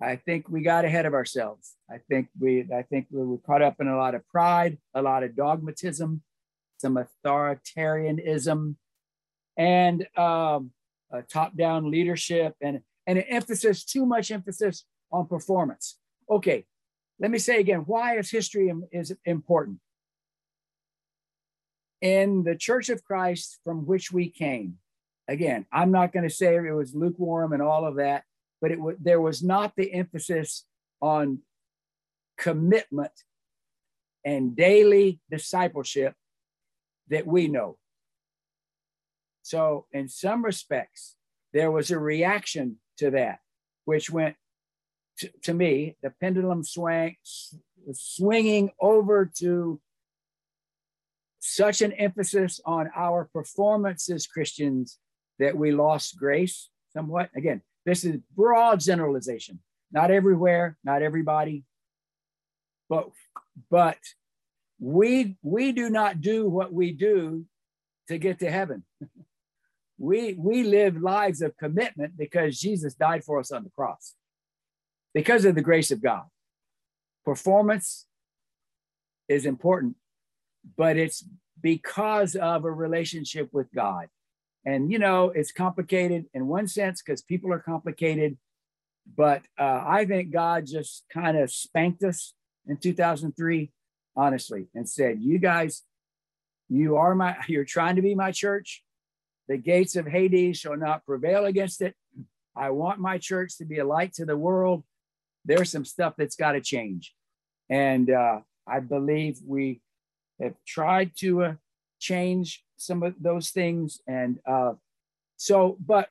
[0.00, 1.76] I think we got ahead of ourselves.
[1.90, 5.02] I think we I think we were caught up in a lot of pride, a
[5.02, 6.22] lot of dogmatism,
[6.78, 8.76] some authoritarianism,
[9.56, 10.70] and um,
[11.28, 15.98] top-down leadership, and and an emphasis, too much emphasis on performance.
[16.30, 16.64] Okay,
[17.18, 19.78] let me say again, why is history is important?
[22.00, 24.78] In the Church of Christ from which we came,
[25.28, 28.24] again, I'm not going to say it was lukewarm and all of that
[28.62, 30.64] but it w- there was not the emphasis
[31.02, 31.40] on
[32.38, 33.12] commitment
[34.24, 36.14] and daily discipleship
[37.08, 37.76] that we know.
[39.42, 41.16] So, in some respects,
[41.52, 43.40] there was a reaction to that,
[43.84, 44.36] which went
[45.18, 47.16] to, to me, the pendulum swang,
[47.92, 49.80] swinging over to
[51.40, 54.98] such an emphasis on our performance as Christians
[55.40, 57.30] that we lost grace somewhat.
[57.34, 59.60] Again, this is broad generalization.
[59.90, 61.64] Not everywhere, not everybody,
[62.88, 63.10] but
[63.70, 63.98] but
[64.78, 67.44] we we do not do what we do
[68.08, 68.84] to get to heaven.
[69.98, 74.14] we we live lives of commitment because Jesus died for us on the cross.
[75.14, 76.24] Because of the grace of God.
[77.24, 78.06] Performance
[79.28, 79.96] is important,
[80.76, 81.24] but it's
[81.60, 84.08] because of a relationship with God.
[84.64, 88.38] And, you know, it's complicated in one sense because people are complicated.
[89.16, 92.34] But uh, I think God just kind of spanked us
[92.66, 93.72] in 2003,
[94.16, 95.82] honestly, and said, You guys,
[96.68, 98.84] you are my, you're trying to be my church.
[99.48, 101.94] The gates of Hades shall not prevail against it.
[102.54, 104.84] I want my church to be a light to the world.
[105.44, 107.14] There's some stuff that's got to change.
[107.68, 109.80] And uh, I believe we
[110.40, 111.54] have tried to uh,
[112.02, 114.00] change some of those things.
[114.06, 114.72] And uh,
[115.36, 116.08] so, but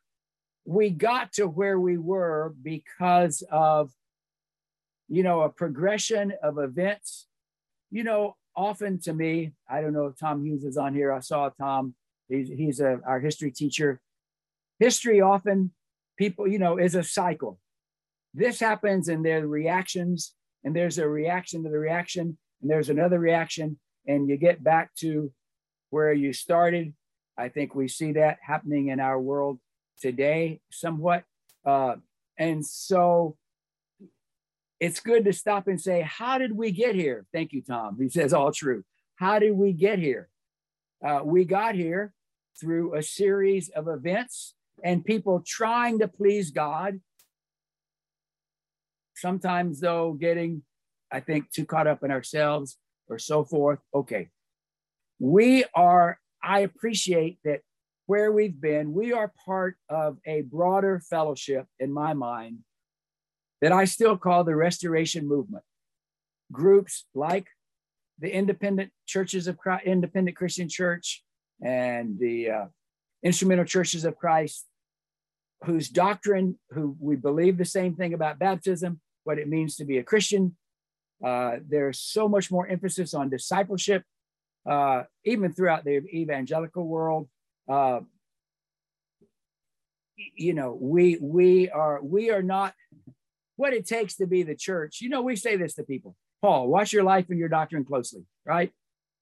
[0.66, 3.92] we got to where we were because of,
[5.10, 7.28] you know, a progression of events.
[7.92, 11.12] You know, often to me, I don't know if Tom Hughes is on here.
[11.12, 11.94] I saw Tom.
[12.30, 14.00] He's, he's a, our history teacher.
[14.80, 15.72] History often,
[16.18, 17.60] people, you know, is a cycle.
[18.34, 22.90] This happens and there are reactions, and there's a reaction to the reaction, and there's
[22.90, 23.78] another reaction,
[24.08, 25.34] and you get back to
[25.92, 26.94] where you started.
[27.38, 29.60] I think we see that happening in our world
[30.00, 31.24] today somewhat.
[31.64, 31.96] Uh,
[32.38, 33.38] and so
[34.80, 37.26] it's good to stop and say, How did we get here?
[37.32, 37.98] Thank you, Tom.
[38.00, 38.84] He says, All true.
[39.16, 40.30] How did we get here?
[41.06, 42.14] Uh, we got here
[42.60, 47.00] through a series of events and people trying to please God.
[49.16, 50.64] Sometimes, though, getting,
[51.12, 52.78] I think, too caught up in ourselves
[53.08, 53.80] or so forth.
[53.94, 54.30] Okay,
[55.22, 57.62] we are, I appreciate that
[58.08, 62.58] where we've been, we are part of a broader fellowship in my mind
[63.62, 65.64] that I still call the restoration movement.
[66.52, 67.46] Groups like
[68.18, 71.24] the independent churches of Christ, independent Christian church
[71.64, 72.66] and the uh,
[73.24, 74.66] instrumental churches of Christ,
[75.66, 80.00] whose doctrine, who we believe the same thing about baptism, what it means to be
[80.00, 80.58] a Christian.
[81.24, 84.04] Uh, there's so much more emphasis on discipleship,
[84.70, 87.28] uh, even throughout the evangelical world.
[87.70, 88.02] Uh,
[90.36, 92.74] you know, we we are we are not
[93.56, 95.02] what it takes to be the church.
[95.02, 96.16] You know, we say this to people.
[96.42, 98.72] Paul, watch your life and your doctrine closely, right?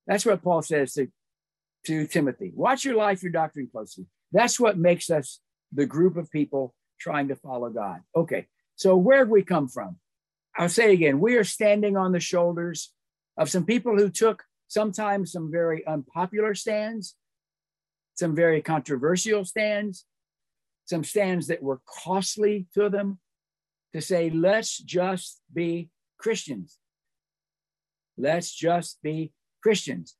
[0.07, 1.07] That's what Paul says to,
[1.85, 2.51] to Timothy.
[2.55, 4.05] Watch your life, your doctrine closely.
[4.31, 5.39] That's what makes us
[5.73, 7.99] the group of people trying to follow God.
[8.15, 9.97] Okay, so where have we come from?
[10.57, 12.91] I'll say again, we are standing on the shoulders
[13.37, 17.15] of some people who took sometimes some very unpopular stands,
[18.15, 20.05] some very controversial stands,
[20.85, 23.19] some stands that were costly to them
[23.93, 26.77] to say, let's just be Christians.
[28.17, 30.15] Let's just be Christians.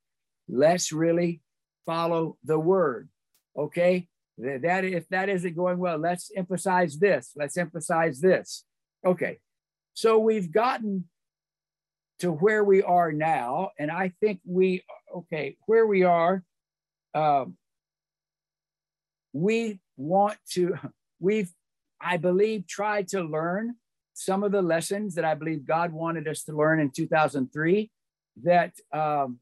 [0.48, 1.42] Let's really
[1.86, 3.10] follow the word.
[3.58, 4.08] Okay.
[4.38, 7.34] That if that isn't going well, let's emphasize this.
[7.36, 8.64] Let's emphasize this.
[9.06, 9.40] Okay.
[9.94, 11.06] So we've gotten
[12.20, 14.84] to where we are now, and I think we
[15.16, 16.44] okay where we are.
[17.14, 17.58] Um,
[19.34, 20.76] we want to.
[21.22, 21.52] We've,
[22.00, 23.76] I believe, tried to learn
[24.14, 27.92] some of the lessons that I believe God wanted us to learn in 2003
[28.44, 29.40] that um,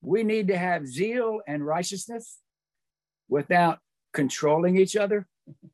[0.00, 2.38] we need to have zeal and righteousness
[3.28, 3.80] without
[4.12, 5.26] controlling each other.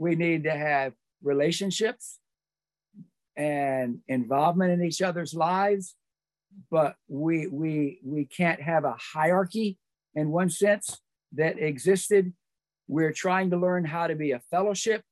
[0.00, 0.92] We need to have
[1.24, 2.20] relationships
[3.38, 5.94] and involvement in each other's lives,
[6.70, 9.78] but we we we can't have a hierarchy
[10.14, 11.00] in one sense
[11.32, 12.34] that existed.
[12.88, 15.02] We're trying to learn how to be a fellowship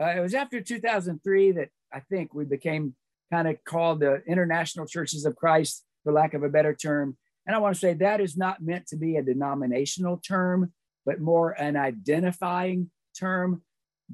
[0.00, 2.94] uh, it was after 2003 that I think we became
[3.32, 7.16] kind of called the International Churches of Christ, for lack of a better term.
[7.46, 10.72] And I want to say that is not meant to be a denominational term,
[11.04, 13.62] but more an identifying term.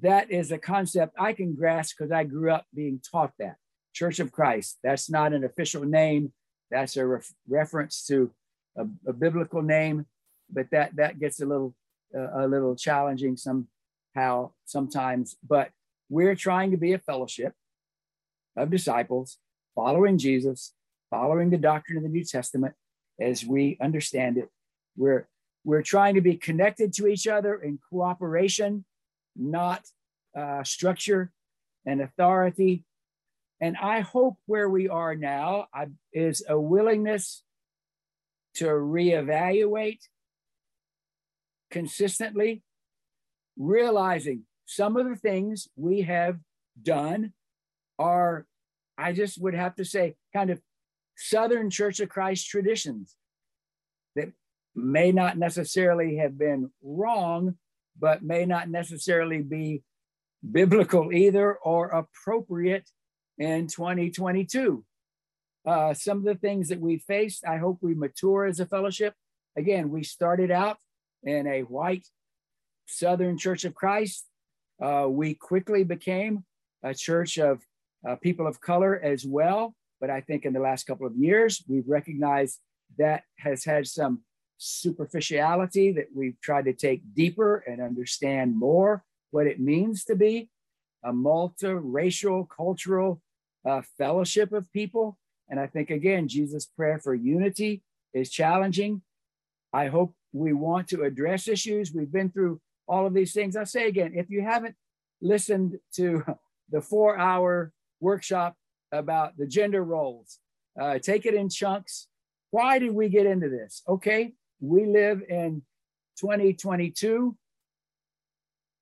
[0.00, 3.56] That is a concept I can grasp because I grew up being taught that.
[3.92, 6.32] Church of Christ, that's not an official name.
[6.70, 8.32] That's a ref- reference to
[8.76, 10.06] a, a, biblical name,
[10.50, 11.76] but that that gets a little
[12.12, 15.70] uh, a little challenging somehow sometimes, but
[16.08, 17.54] we're trying to be a fellowship
[18.56, 19.38] of disciples,
[19.74, 20.72] following Jesus,
[21.10, 22.74] following the doctrine of the New Testament
[23.20, 24.48] as we understand it.
[24.96, 25.28] We're,
[25.64, 28.84] we're trying to be connected to each other in cooperation,
[29.36, 29.84] not
[30.36, 31.32] uh, structure
[31.86, 32.84] and authority.
[33.60, 37.42] And I hope where we are now I, is a willingness
[38.54, 40.00] to reevaluate
[41.70, 42.62] consistently
[43.56, 46.38] realizing some of the things we have
[46.80, 47.32] done
[47.98, 48.46] are,
[48.96, 50.60] I just would have to say, kind of
[51.16, 53.16] Southern Church of Christ traditions
[54.16, 54.32] that
[54.74, 57.56] may not necessarily have been wrong,
[57.98, 59.82] but may not necessarily be
[60.50, 62.88] biblical either or appropriate
[63.38, 64.84] in 2022.
[65.66, 69.14] Uh, some of the things that we faced, I hope we mature as a fellowship.
[69.56, 70.76] Again, we started out
[71.22, 72.06] in a white
[72.86, 74.26] Southern Church of Christ.
[74.82, 76.44] Uh, we quickly became
[76.82, 77.62] a church of
[78.06, 79.74] uh, people of color as well.
[80.00, 82.58] But I think in the last couple of years, we've recognized
[82.98, 84.20] that has had some
[84.58, 90.48] superficiality that we've tried to take deeper and understand more what it means to be
[91.04, 93.20] a multiracial, cultural
[93.68, 95.18] uh, fellowship of people.
[95.48, 97.82] And I think, again, Jesus' prayer for unity
[98.14, 99.02] is challenging.
[99.72, 101.92] I hope we want to address issues.
[101.92, 103.56] We've been through all of these things.
[103.56, 104.74] I say again, if you haven't
[105.20, 106.24] listened to
[106.70, 108.56] the four hour workshop
[108.90, 110.38] about the gender roles,
[110.80, 112.08] uh, take it in chunks.
[112.50, 113.82] Why did we get into this?
[113.88, 114.32] Okay,
[114.68, 115.62] we live in
[116.18, 117.36] 2022.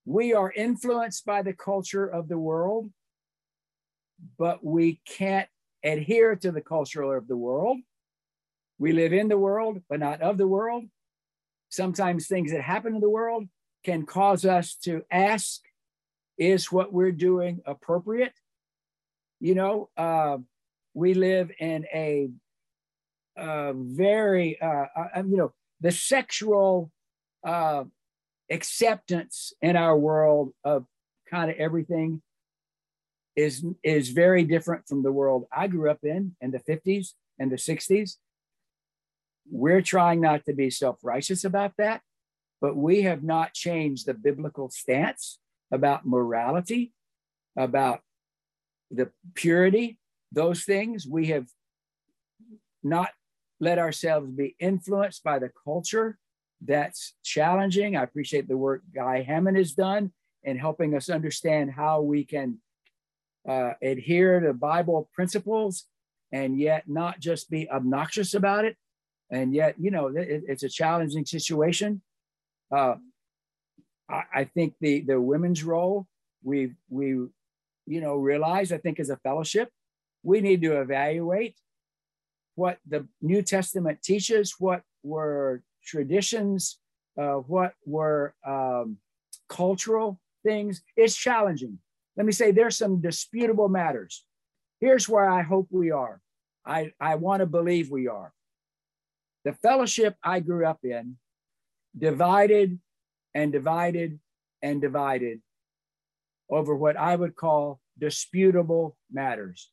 [0.04, 2.90] We are influenced by the culture of the world,
[4.38, 5.48] but we can't
[5.84, 7.78] adhere to the culture of the world.
[8.78, 10.84] We live in the world, but not of the world.
[11.68, 13.44] Sometimes things that happen in the world
[13.84, 15.60] can cause us to ask
[16.38, 18.32] is what we're doing appropriate
[19.42, 20.38] you know uh,
[20.94, 22.30] we live in a,
[23.36, 25.52] very uh, uh, you know
[25.82, 26.90] the sexual
[27.46, 27.84] uh,
[28.50, 30.86] acceptance in our world of
[31.30, 32.22] kind of everything
[33.36, 37.50] is is very different from the world I grew up in in the 50s and
[37.50, 38.16] the 60s.
[39.50, 42.02] We're trying not to be self-righteous about that
[42.62, 45.40] but we have not changed the biblical stance
[45.72, 46.92] about morality,
[47.58, 48.00] about
[48.88, 49.98] the purity,
[50.30, 51.04] those things.
[51.04, 51.48] We have
[52.84, 53.10] not
[53.62, 56.18] let ourselves be influenced by the culture
[56.60, 57.96] that's challenging.
[57.96, 60.10] I appreciate the work Guy Hammond has done
[60.42, 62.58] in helping us understand how we can
[63.48, 65.84] uh, adhere to Bible principles
[66.32, 68.76] and yet not just be obnoxious about it.
[69.30, 72.02] And yet, you know, it, it's a challenging situation.
[72.74, 72.96] Uh,
[74.10, 76.08] I, I think the the women's role
[76.42, 79.68] we we you know realize I think as a fellowship
[80.24, 81.56] we need to evaluate
[82.54, 86.78] what the New Testament teaches, what were traditions,
[87.20, 88.98] uh, what were um,
[89.48, 90.82] cultural things.
[90.96, 91.78] It's challenging.
[92.16, 94.24] Let me say there's some disputable matters.
[94.80, 96.20] Here's where I hope we are.
[96.64, 98.32] I, I want to believe we are.
[99.44, 101.16] The fellowship I grew up in
[101.96, 102.78] divided
[103.34, 104.20] and divided
[104.62, 105.40] and divided
[106.48, 109.70] over what I would call disputable matters.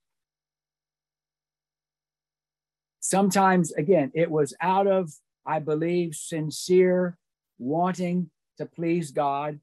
[2.99, 5.11] Sometimes, again, it was out of,
[5.45, 7.17] I believe, sincere
[7.57, 9.59] wanting to please God.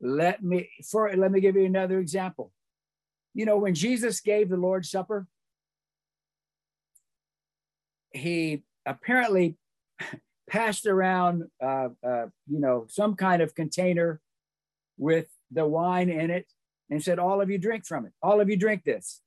[0.00, 2.52] Let me for let me give you another example.
[3.34, 5.26] You know, when Jesus gave the Lord's Supper,
[8.12, 9.56] he apparently
[10.48, 14.20] passed around, uh, uh, you know, some kind of container
[14.96, 16.46] with the wine in it
[16.90, 18.12] and said, All of you drink from it.
[18.22, 19.20] All of you drink this.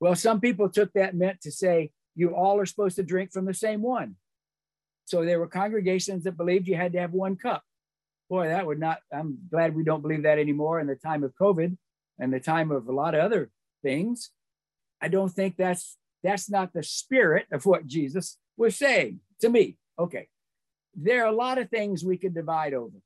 [0.00, 3.46] Well, some people took that meant to say, You all are supposed to drink from
[3.46, 4.16] the same one.
[5.06, 7.62] So there were congregations that believed you had to have one cup.
[8.28, 11.32] Boy, that would not, I'm glad we don't believe that anymore in the time of
[11.40, 11.76] COVID
[12.18, 13.50] and the time of a lot of other
[13.82, 14.30] things.
[15.00, 19.76] I don't think that's that's not the spirit of what Jesus was saying to me.
[19.98, 20.28] Okay.
[20.94, 22.96] There are a lot of things we could divide over.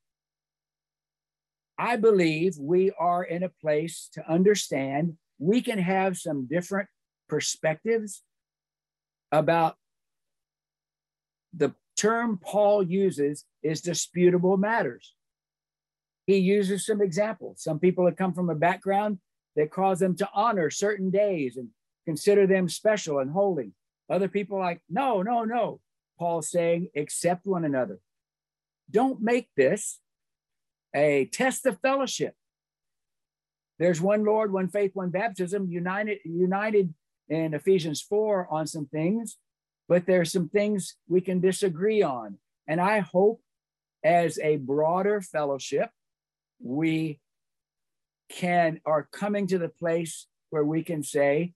[1.77, 6.87] I believe we are in a place to understand we can have some different
[7.27, 8.23] perspectives
[9.31, 9.75] about
[11.53, 15.13] the term Paul uses is disputable matters.
[16.25, 17.61] He uses some examples.
[17.61, 19.19] Some people have come from a background
[19.55, 21.69] that cause them to honor certain days and
[22.05, 23.71] consider them special and holy.
[24.09, 25.79] Other people like, no, no, no.
[26.17, 27.99] Paul's saying, accept one another.
[28.89, 29.99] Don't make this
[30.95, 32.35] a test of fellowship.
[33.79, 36.93] There's one Lord, one faith, one baptism, united, united
[37.29, 39.37] in Ephesians 4 on some things,
[39.87, 42.37] but there's some things we can disagree on.
[42.67, 43.41] And I hope
[44.03, 45.89] as a broader fellowship,
[46.61, 47.19] we
[48.29, 51.53] can are coming to the place where we can say,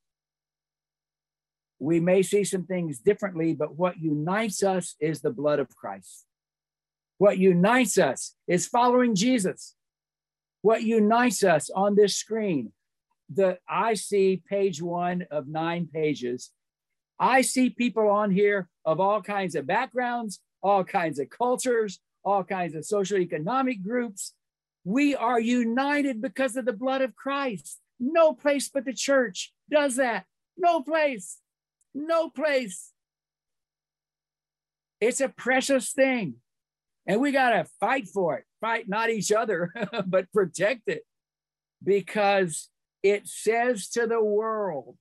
[1.80, 6.26] we may see some things differently, but what unites us is the blood of Christ.
[7.20, 9.76] What unites us is following Jesus.
[10.68, 12.74] What unites us on this screen,
[13.34, 16.52] the I see page one of nine pages.
[17.18, 22.44] I see people on here of all kinds of backgrounds, all kinds of cultures, all
[22.44, 24.34] kinds of social economic groups.
[24.84, 27.80] We are united because of the blood of Christ.
[27.98, 30.26] No place but the church does that.
[30.58, 31.38] No place.
[31.96, 32.92] No place.
[35.00, 36.42] It's a precious thing.
[37.08, 39.72] And we got to fight for it, fight not each other,
[40.06, 41.04] but protect it
[41.82, 42.70] because
[43.02, 44.98] it says to the world,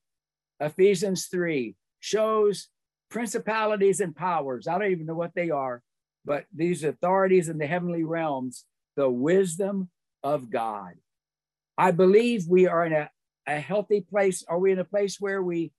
[0.61, 2.69] Ephesians 3 shows
[3.11, 4.69] principalities and powers.
[4.69, 5.83] I don't even know what they are,
[6.25, 8.65] but these authorities in the heavenly realms,
[8.97, 9.91] the wisdom
[10.23, 10.95] of God.
[11.77, 13.11] I believe we are in a,
[13.47, 14.45] a healthy place.
[14.49, 15.73] Are we in a place where we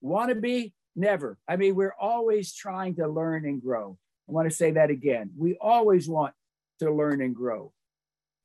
[0.00, 0.74] want to be?
[0.94, 1.38] Never.
[1.48, 3.98] I mean, we're always trying to learn and grow.
[4.28, 5.30] I want to say that again.
[5.36, 6.34] We always want
[6.80, 7.72] to learn and grow.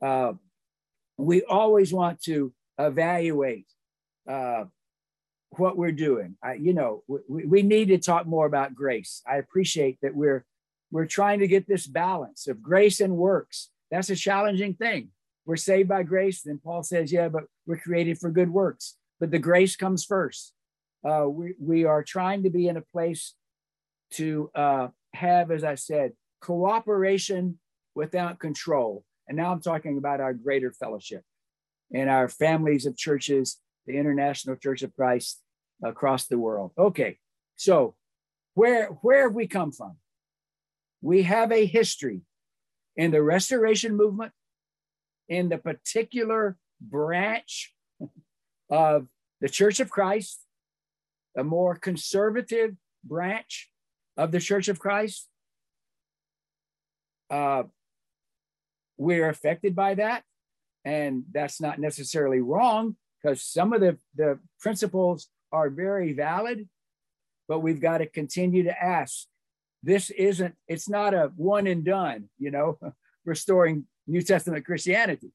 [0.01, 0.33] Uh,
[1.17, 3.67] we always want to evaluate
[4.29, 4.65] uh,
[5.51, 6.37] what we're doing.
[6.43, 9.21] I, you know, we, we need to talk more about grace.
[9.27, 10.45] I appreciate that we're
[10.91, 13.69] we're trying to get this balance of grace and works.
[13.91, 15.09] That's a challenging thing.
[15.45, 16.41] We're saved by grace.
[16.41, 18.97] Then Paul says, yeah, but we're created for good works.
[19.19, 20.53] But the grace comes first.
[21.07, 23.35] Uh, we, we are trying to be in a place
[24.11, 27.59] to uh, have, as I said, cooperation
[27.95, 29.03] without control.
[29.27, 31.23] And now I'm talking about our greater fellowship
[31.93, 35.41] and our families of churches, the International Church of Christ
[35.83, 36.71] across the world.
[36.77, 37.17] Okay,
[37.55, 37.95] so
[38.53, 39.97] where, where have we come from?
[41.01, 42.21] We have a history
[42.95, 44.31] in the restoration movement,
[45.27, 47.73] in the particular branch
[48.69, 49.07] of
[49.39, 50.41] the Church of Christ,
[51.37, 53.70] a more conservative branch
[54.17, 55.27] of the Church of Christ.
[57.29, 57.63] Uh,
[58.97, 60.23] we're affected by that.
[60.83, 66.67] And that's not necessarily wrong because some of the, the principles are very valid,
[67.47, 69.27] but we've got to continue to ask.
[69.83, 72.79] This isn't, it's not a one and done, you know,
[73.25, 75.31] restoring New Testament Christianity.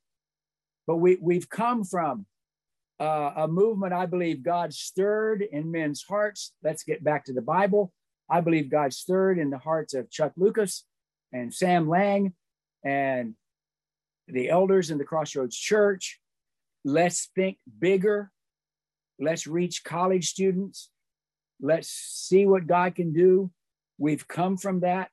[0.87, 2.27] But we, we've come from
[2.99, 6.53] uh, a movement I believe God stirred in men's hearts.
[6.63, 7.93] Let's get back to the Bible.
[8.29, 10.85] I believe God stirred in the hearts of Chuck Lucas
[11.33, 12.35] and Sam Laing
[12.85, 13.35] and
[14.29, 16.21] the elders in the Crossroads Church.
[16.85, 18.31] Let's think bigger.
[19.19, 20.91] Let's reach college students.
[21.61, 23.51] Let's see what God can do.
[23.99, 25.11] We've come from that.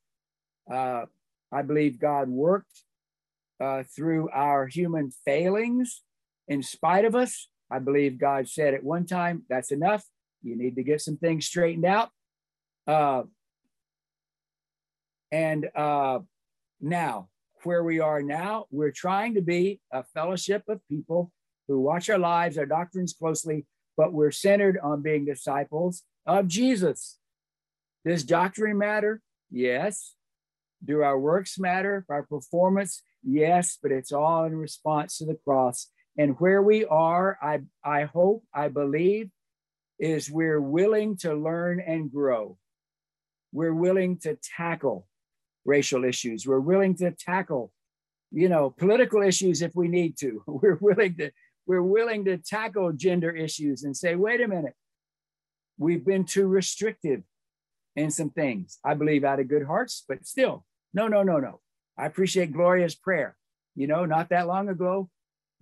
[0.69, 1.05] Uh,
[1.51, 2.83] I believe God worked
[3.61, 6.01] uh, through our human failings
[6.47, 7.47] in spite of us.
[7.71, 10.03] I believe God said at one time, that's enough.
[10.41, 12.09] You need to get some things straightened out.
[12.85, 13.23] Uh,
[15.31, 16.19] and uh,
[16.81, 17.29] now,
[17.63, 21.31] where we are now, we're trying to be a fellowship of people
[21.67, 23.65] who watch our lives, our doctrines closely,
[23.95, 27.17] but we're centered on being disciples of Jesus.
[28.05, 29.21] Does doctrine matter?
[29.49, 30.13] Yes.
[30.83, 32.05] Do our works matter?
[32.09, 33.01] Our performance?
[33.23, 35.87] Yes, but it's all in response to the cross.
[36.17, 39.29] And where we are, I, I hope, I believe,
[39.99, 42.57] is we're willing to learn and grow.
[43.53, 45.07] We're willing to tackle
[45.63, 46.45] racial issues.
[46.45, 47.71] We're willing to tackle,
[48.31, 50.43] you know, political issues if we need to.
[50.47, 51.31] We're willing to,
[51.65, 54.73] we're willing to tackle gender issues and say, wait a minute,
[55.77, 57.23] we've been too restrictive
[57.95, 58.79] in some things.
[58.83, 61.61] I believe out of good hearts, but still, no, no, no, no.
[61.97, 63.37] I appreciate Gloria's prayer.
[63.75, 65.09] You know, not that long ago,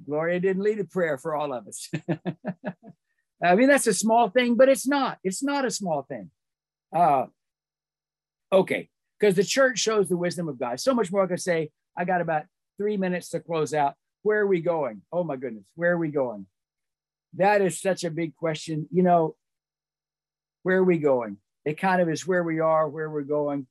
[0.03, 1.87] Gloria didn't lead a prayer for all of us.
[3.43, 5.19] I mean, that's a small thing, but it's not.
[5.23, 6.31] It's not a small thing.
[6.95, 7.27] Uh,
[8.51, 8.89] okay,
[9.19, 10.79] because the church shows the wisdom of God.
[10.79, 11.71] So much more I could say.
[11.97, 12.43] I got about
[12.77, 13.95] three minutes to close out.
[14.23, 15.01] Where are we going?
[15.11, 16.45] Oh my goodness, where are we going?
[17.35, 18.87] That is such a big question.
[18.91, 19.35] You know,
[20.63, 21.37] where are we going?
[21.65, 23.67] It kind of is where we are, where we're going.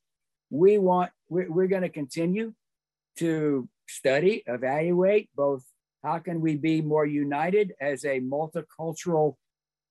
[0.51, 2.55] We want, we're, we're going to continue
[3.17, 5.65] to study, evaluate both
[6.03, 9.37] how can we be more united as a multicultural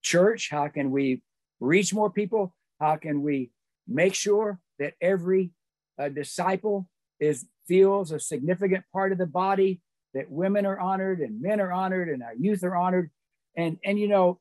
[0.01, 0.49] church?
[0.49, 1.21] How can we
[1.59, 2.55] reach more people?
[2.79, 3.51] How can we
[3.87, 5.51] make sure that every
[5.99, 6.87] uh, disciple
[7.19, 9.81] is feels a significant part of the body?
[10.15, 13.11] That women are honored and men are honored and our youth are honored,
[13.55, 14.39] and and you know,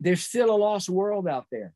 [0.00, 1.74] there's still a lost world out there.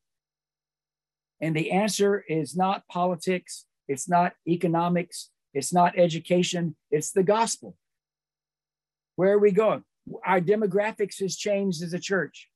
[1.40, 7.76] And the answer is not politics, it's not economics, it's not education, it's the gospel.
[9.16, 9.84] Where are we going?
[10.24, 12.48] Our demographics has changed as a church.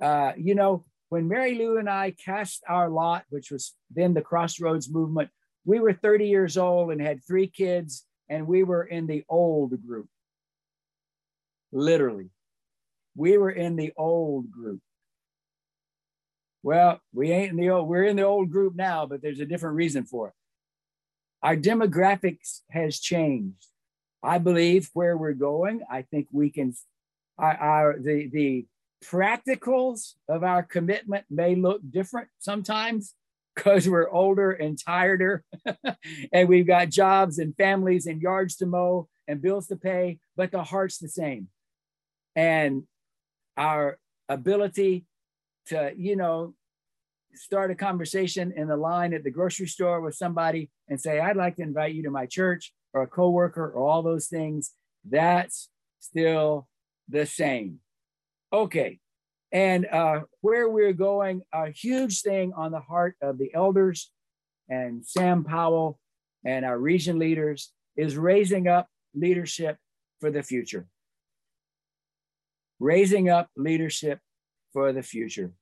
[0.00, 4.22] Uh, you know, when Mary Lou and I cast our lot, which was then the
[4.22, 5.28] Crossroads movement,
[5.64, 9.84] we were 30 years old and had three kids, and we were in the old
[9.84, 10.08] group.
[11.72, 12.30] Literally,
[13.16, 14.80] we were in the old group.
[16.62, 19.46] Well, we ain't in the old, we're in the old group now, but there's a
[19.46, 20.34] different reason for it.
[21.42, 23.66] Our demographics has changed.
[24.22, 26.74] I believe where we're going, I think we can,
[27.36, 28.66] our, our the, the
[29.04, 33.14] practicals of our commitment may look different sometimes
[33.56, 35.42] because we're older and tireder
[36.32, 40.50] and we've got jobs and families and yards to mow and bills to pay, but
[40.50, 41.48] the heart's the same.
[42.34, 42.84] And
[43.56, 43.98] our
[44.28, 45.04] ability
[45.66, 46.54] to, you know,
[47.34, 51.36] start a conversation in the line at the grocery store with somebody and say, I'd
[51.36, 54.72] like to invite you to my church or a coworker or all those things,
[55.08, 55.68] that's
[56.00, 56.66] still
[57.08, 57.80] the same.
[58.52, 58.98] Okay.
[59.52, 64.10] And uh, where we're going, a huge thing on the heart of the elders
[64.68, 65.98] and Sam Powell
[66.44, 69.76] and our region leaders is raising up leadership
[70.20, 70.86] for the future.
[72.78, 74.20] Raising up leadership
[74.72, 75.52] for the future.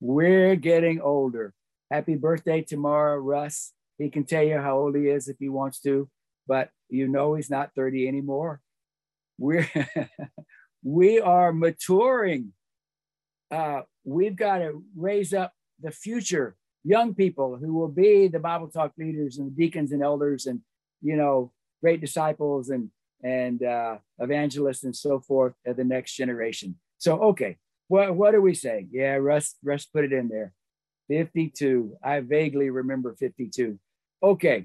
[0.00, 1.52] We're getting older.
[1.90, 3.72] Happy birthday tomorrow, Russ.
[3.98, 6.08] He can tell you how old he is if he wants to,
[6.46, 8.60] but you know he's not 30 anymore.
[9.38, 9.68] We're
[10.82, 12.52] we are maturing.
[13.50, 18.68] Uh, we've got to raise up the future young people who will be the Bible
[18.68, 20.60] talk leaders and deacons and elders and
[21.00, 22.90] you know great disciples and
[23.22, 26.76] and uh, evangelists and so forth of the next generation.
[26.98, 27.58] So okay,
[27.92, 28.88] what, what are we saying?
[28.90, 30.54] Yeah, Russ, Russ put it in there.
[31.08, 31.98] 52.
[32.02, 33.78] I vaguely remember 52.
[34.22, 34.64] Okay.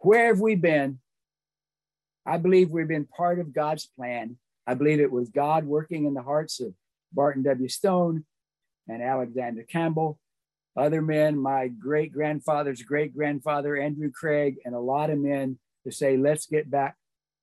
[0.00, 0.98] Where have we been?
[2.30, 4.36] I believe we've been part of God's plan.
[4.64, 6.72] I believe it was God working in the hearts of
[7.12, 7.68] Barton W.
[7.68, 8.24] Stone
[8.86, 10.16] and Alexander Campbell,
[10.76, 15.90] other men, my great grandfather's great grandfather, Andrew Craig, and a lot of men to
[15.90, 16.94] say, let's get back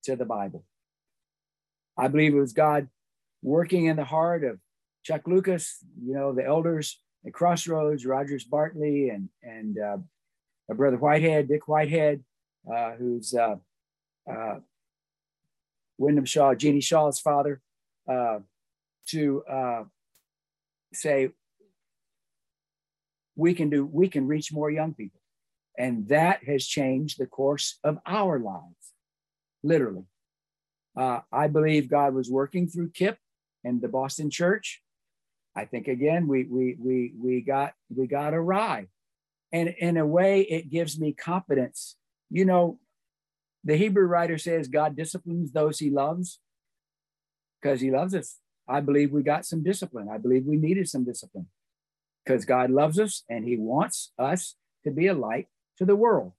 [0.05, 0.63] to the Bible.
[1.97, 2.88] I believe it was God
[3.41, 4.57] working in the heart of
[5.03, 9.97] Chuck Lucas, you know, the elders at Crossroads, Rogers Bartley, and and uh,
[10.73, 12.23] brother Whitehead, Dick Whitehead,
[12.73, 13.55] uh, who's uh,
[14.31, 14.59] uh,
[15.98, 17.62] Wyndham Shaw, Jeanie Shaw's father,
[18.10, 18.39] uh,
[19.08, 19.84] to uh,
[20.93, 21.30] say
[23.36, 25.22] we can do we can reach more young people,
[25.78, 28.93] and that has changed the course of our lives,
[29.64, 30.06] literally.
[30.98, 33.20] Uh, I believe God was working through Kip
[33.64, 34.82] and the Boston Church.
[35.56, 38.88] I think again we we we we got we got awry,
[39.52, 41.95] and in a way it gives me confidence.
[42.30, 42.80] You know,
[43.68, 46.39] the Hebrew writer says God disciplines those he loves
[47.61, 48.38] because he loves us.
[48.65, 50.07] I believe we got some discipline.
[50.09, 51.47] I believe we needed some discipline
[52.24, 54.55] because God loves us and he wants us
[54.86, 55.47] to be a light
[55.80, 56.32] to the world.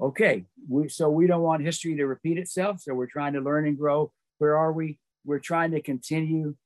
[0.00, 2.80] Okay, we, so we don't want history to repeat itself.
[2.80, 4.12] So we're trying to learn and grow.
[4.38, 4.98] Where are we?
[5.24, 6.56] We're trying to continue,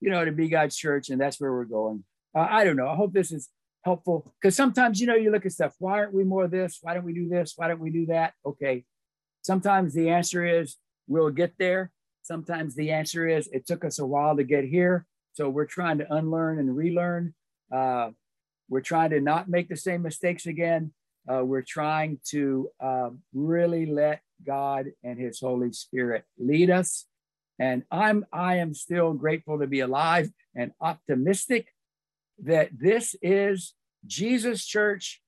[0.00, 2.04] you know, to be God's church, and that's where we're going.
[2.36, 2.88] Uh, I don't know.
[2.88, 3.48] I hope this is
[3.84, 4.32] helpful.
[4.40, 6.78] Because sometimes you know you look at stuff why aren't we more this?
[6.82, 7.54] Why don't we do this?
[7.56, 8.32] Why don't we do that?
[8.44, 8.84] Okay.
[9.42, 10.76] Sometimes the answer is
[11.06, 11.90] we'll get there.
[12.22, 15.06] Sometimes the answer is it took us a while to get here.
[15.34, 17.34] So we're trying to unlearn and relearn.
[17.70, 18.10] Uh,
[18.68, 20.92] we're trying to not make the same mistakes again.
[21.30, 27.06] Uh, we're trying to uh, really let god and his holy spirit lead us.
[27.58, 31.73] And i'm i am still grateful to be alive and optimistic
[32.42, 33.74] that this is
[34.06, 35.22] Jesus' church,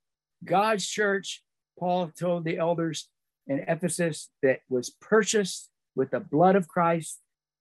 [0.44, 1.42] God's church.
[1.78, 3.08] Paul told the elders
[3.46, 7.20] in Ephesus that was purchased with the blood of Christ.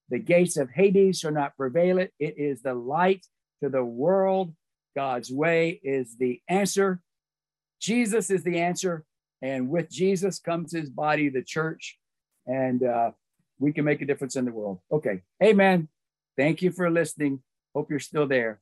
[0.09, 2.13] The gates of Hades shall not prevail it.
[2.19, 3.25] It is the light
[3.61, 4.53] to the world.
[4.95, 7.01] God's way is the answer.
[7.81, 9.03] Jesus is the answer.
[9.41, 11.97] And with Jesus comes his body, the church.
[12.47, 13.11] And uh,
[13.59, 14.79] we can make a difference in the world.
[14.91, 15.21] Okay.
[15.43, 15.89] Amen.
[16.37, 17.41] Thank you for listening.
[17.73, 18.61] Hope you're still there.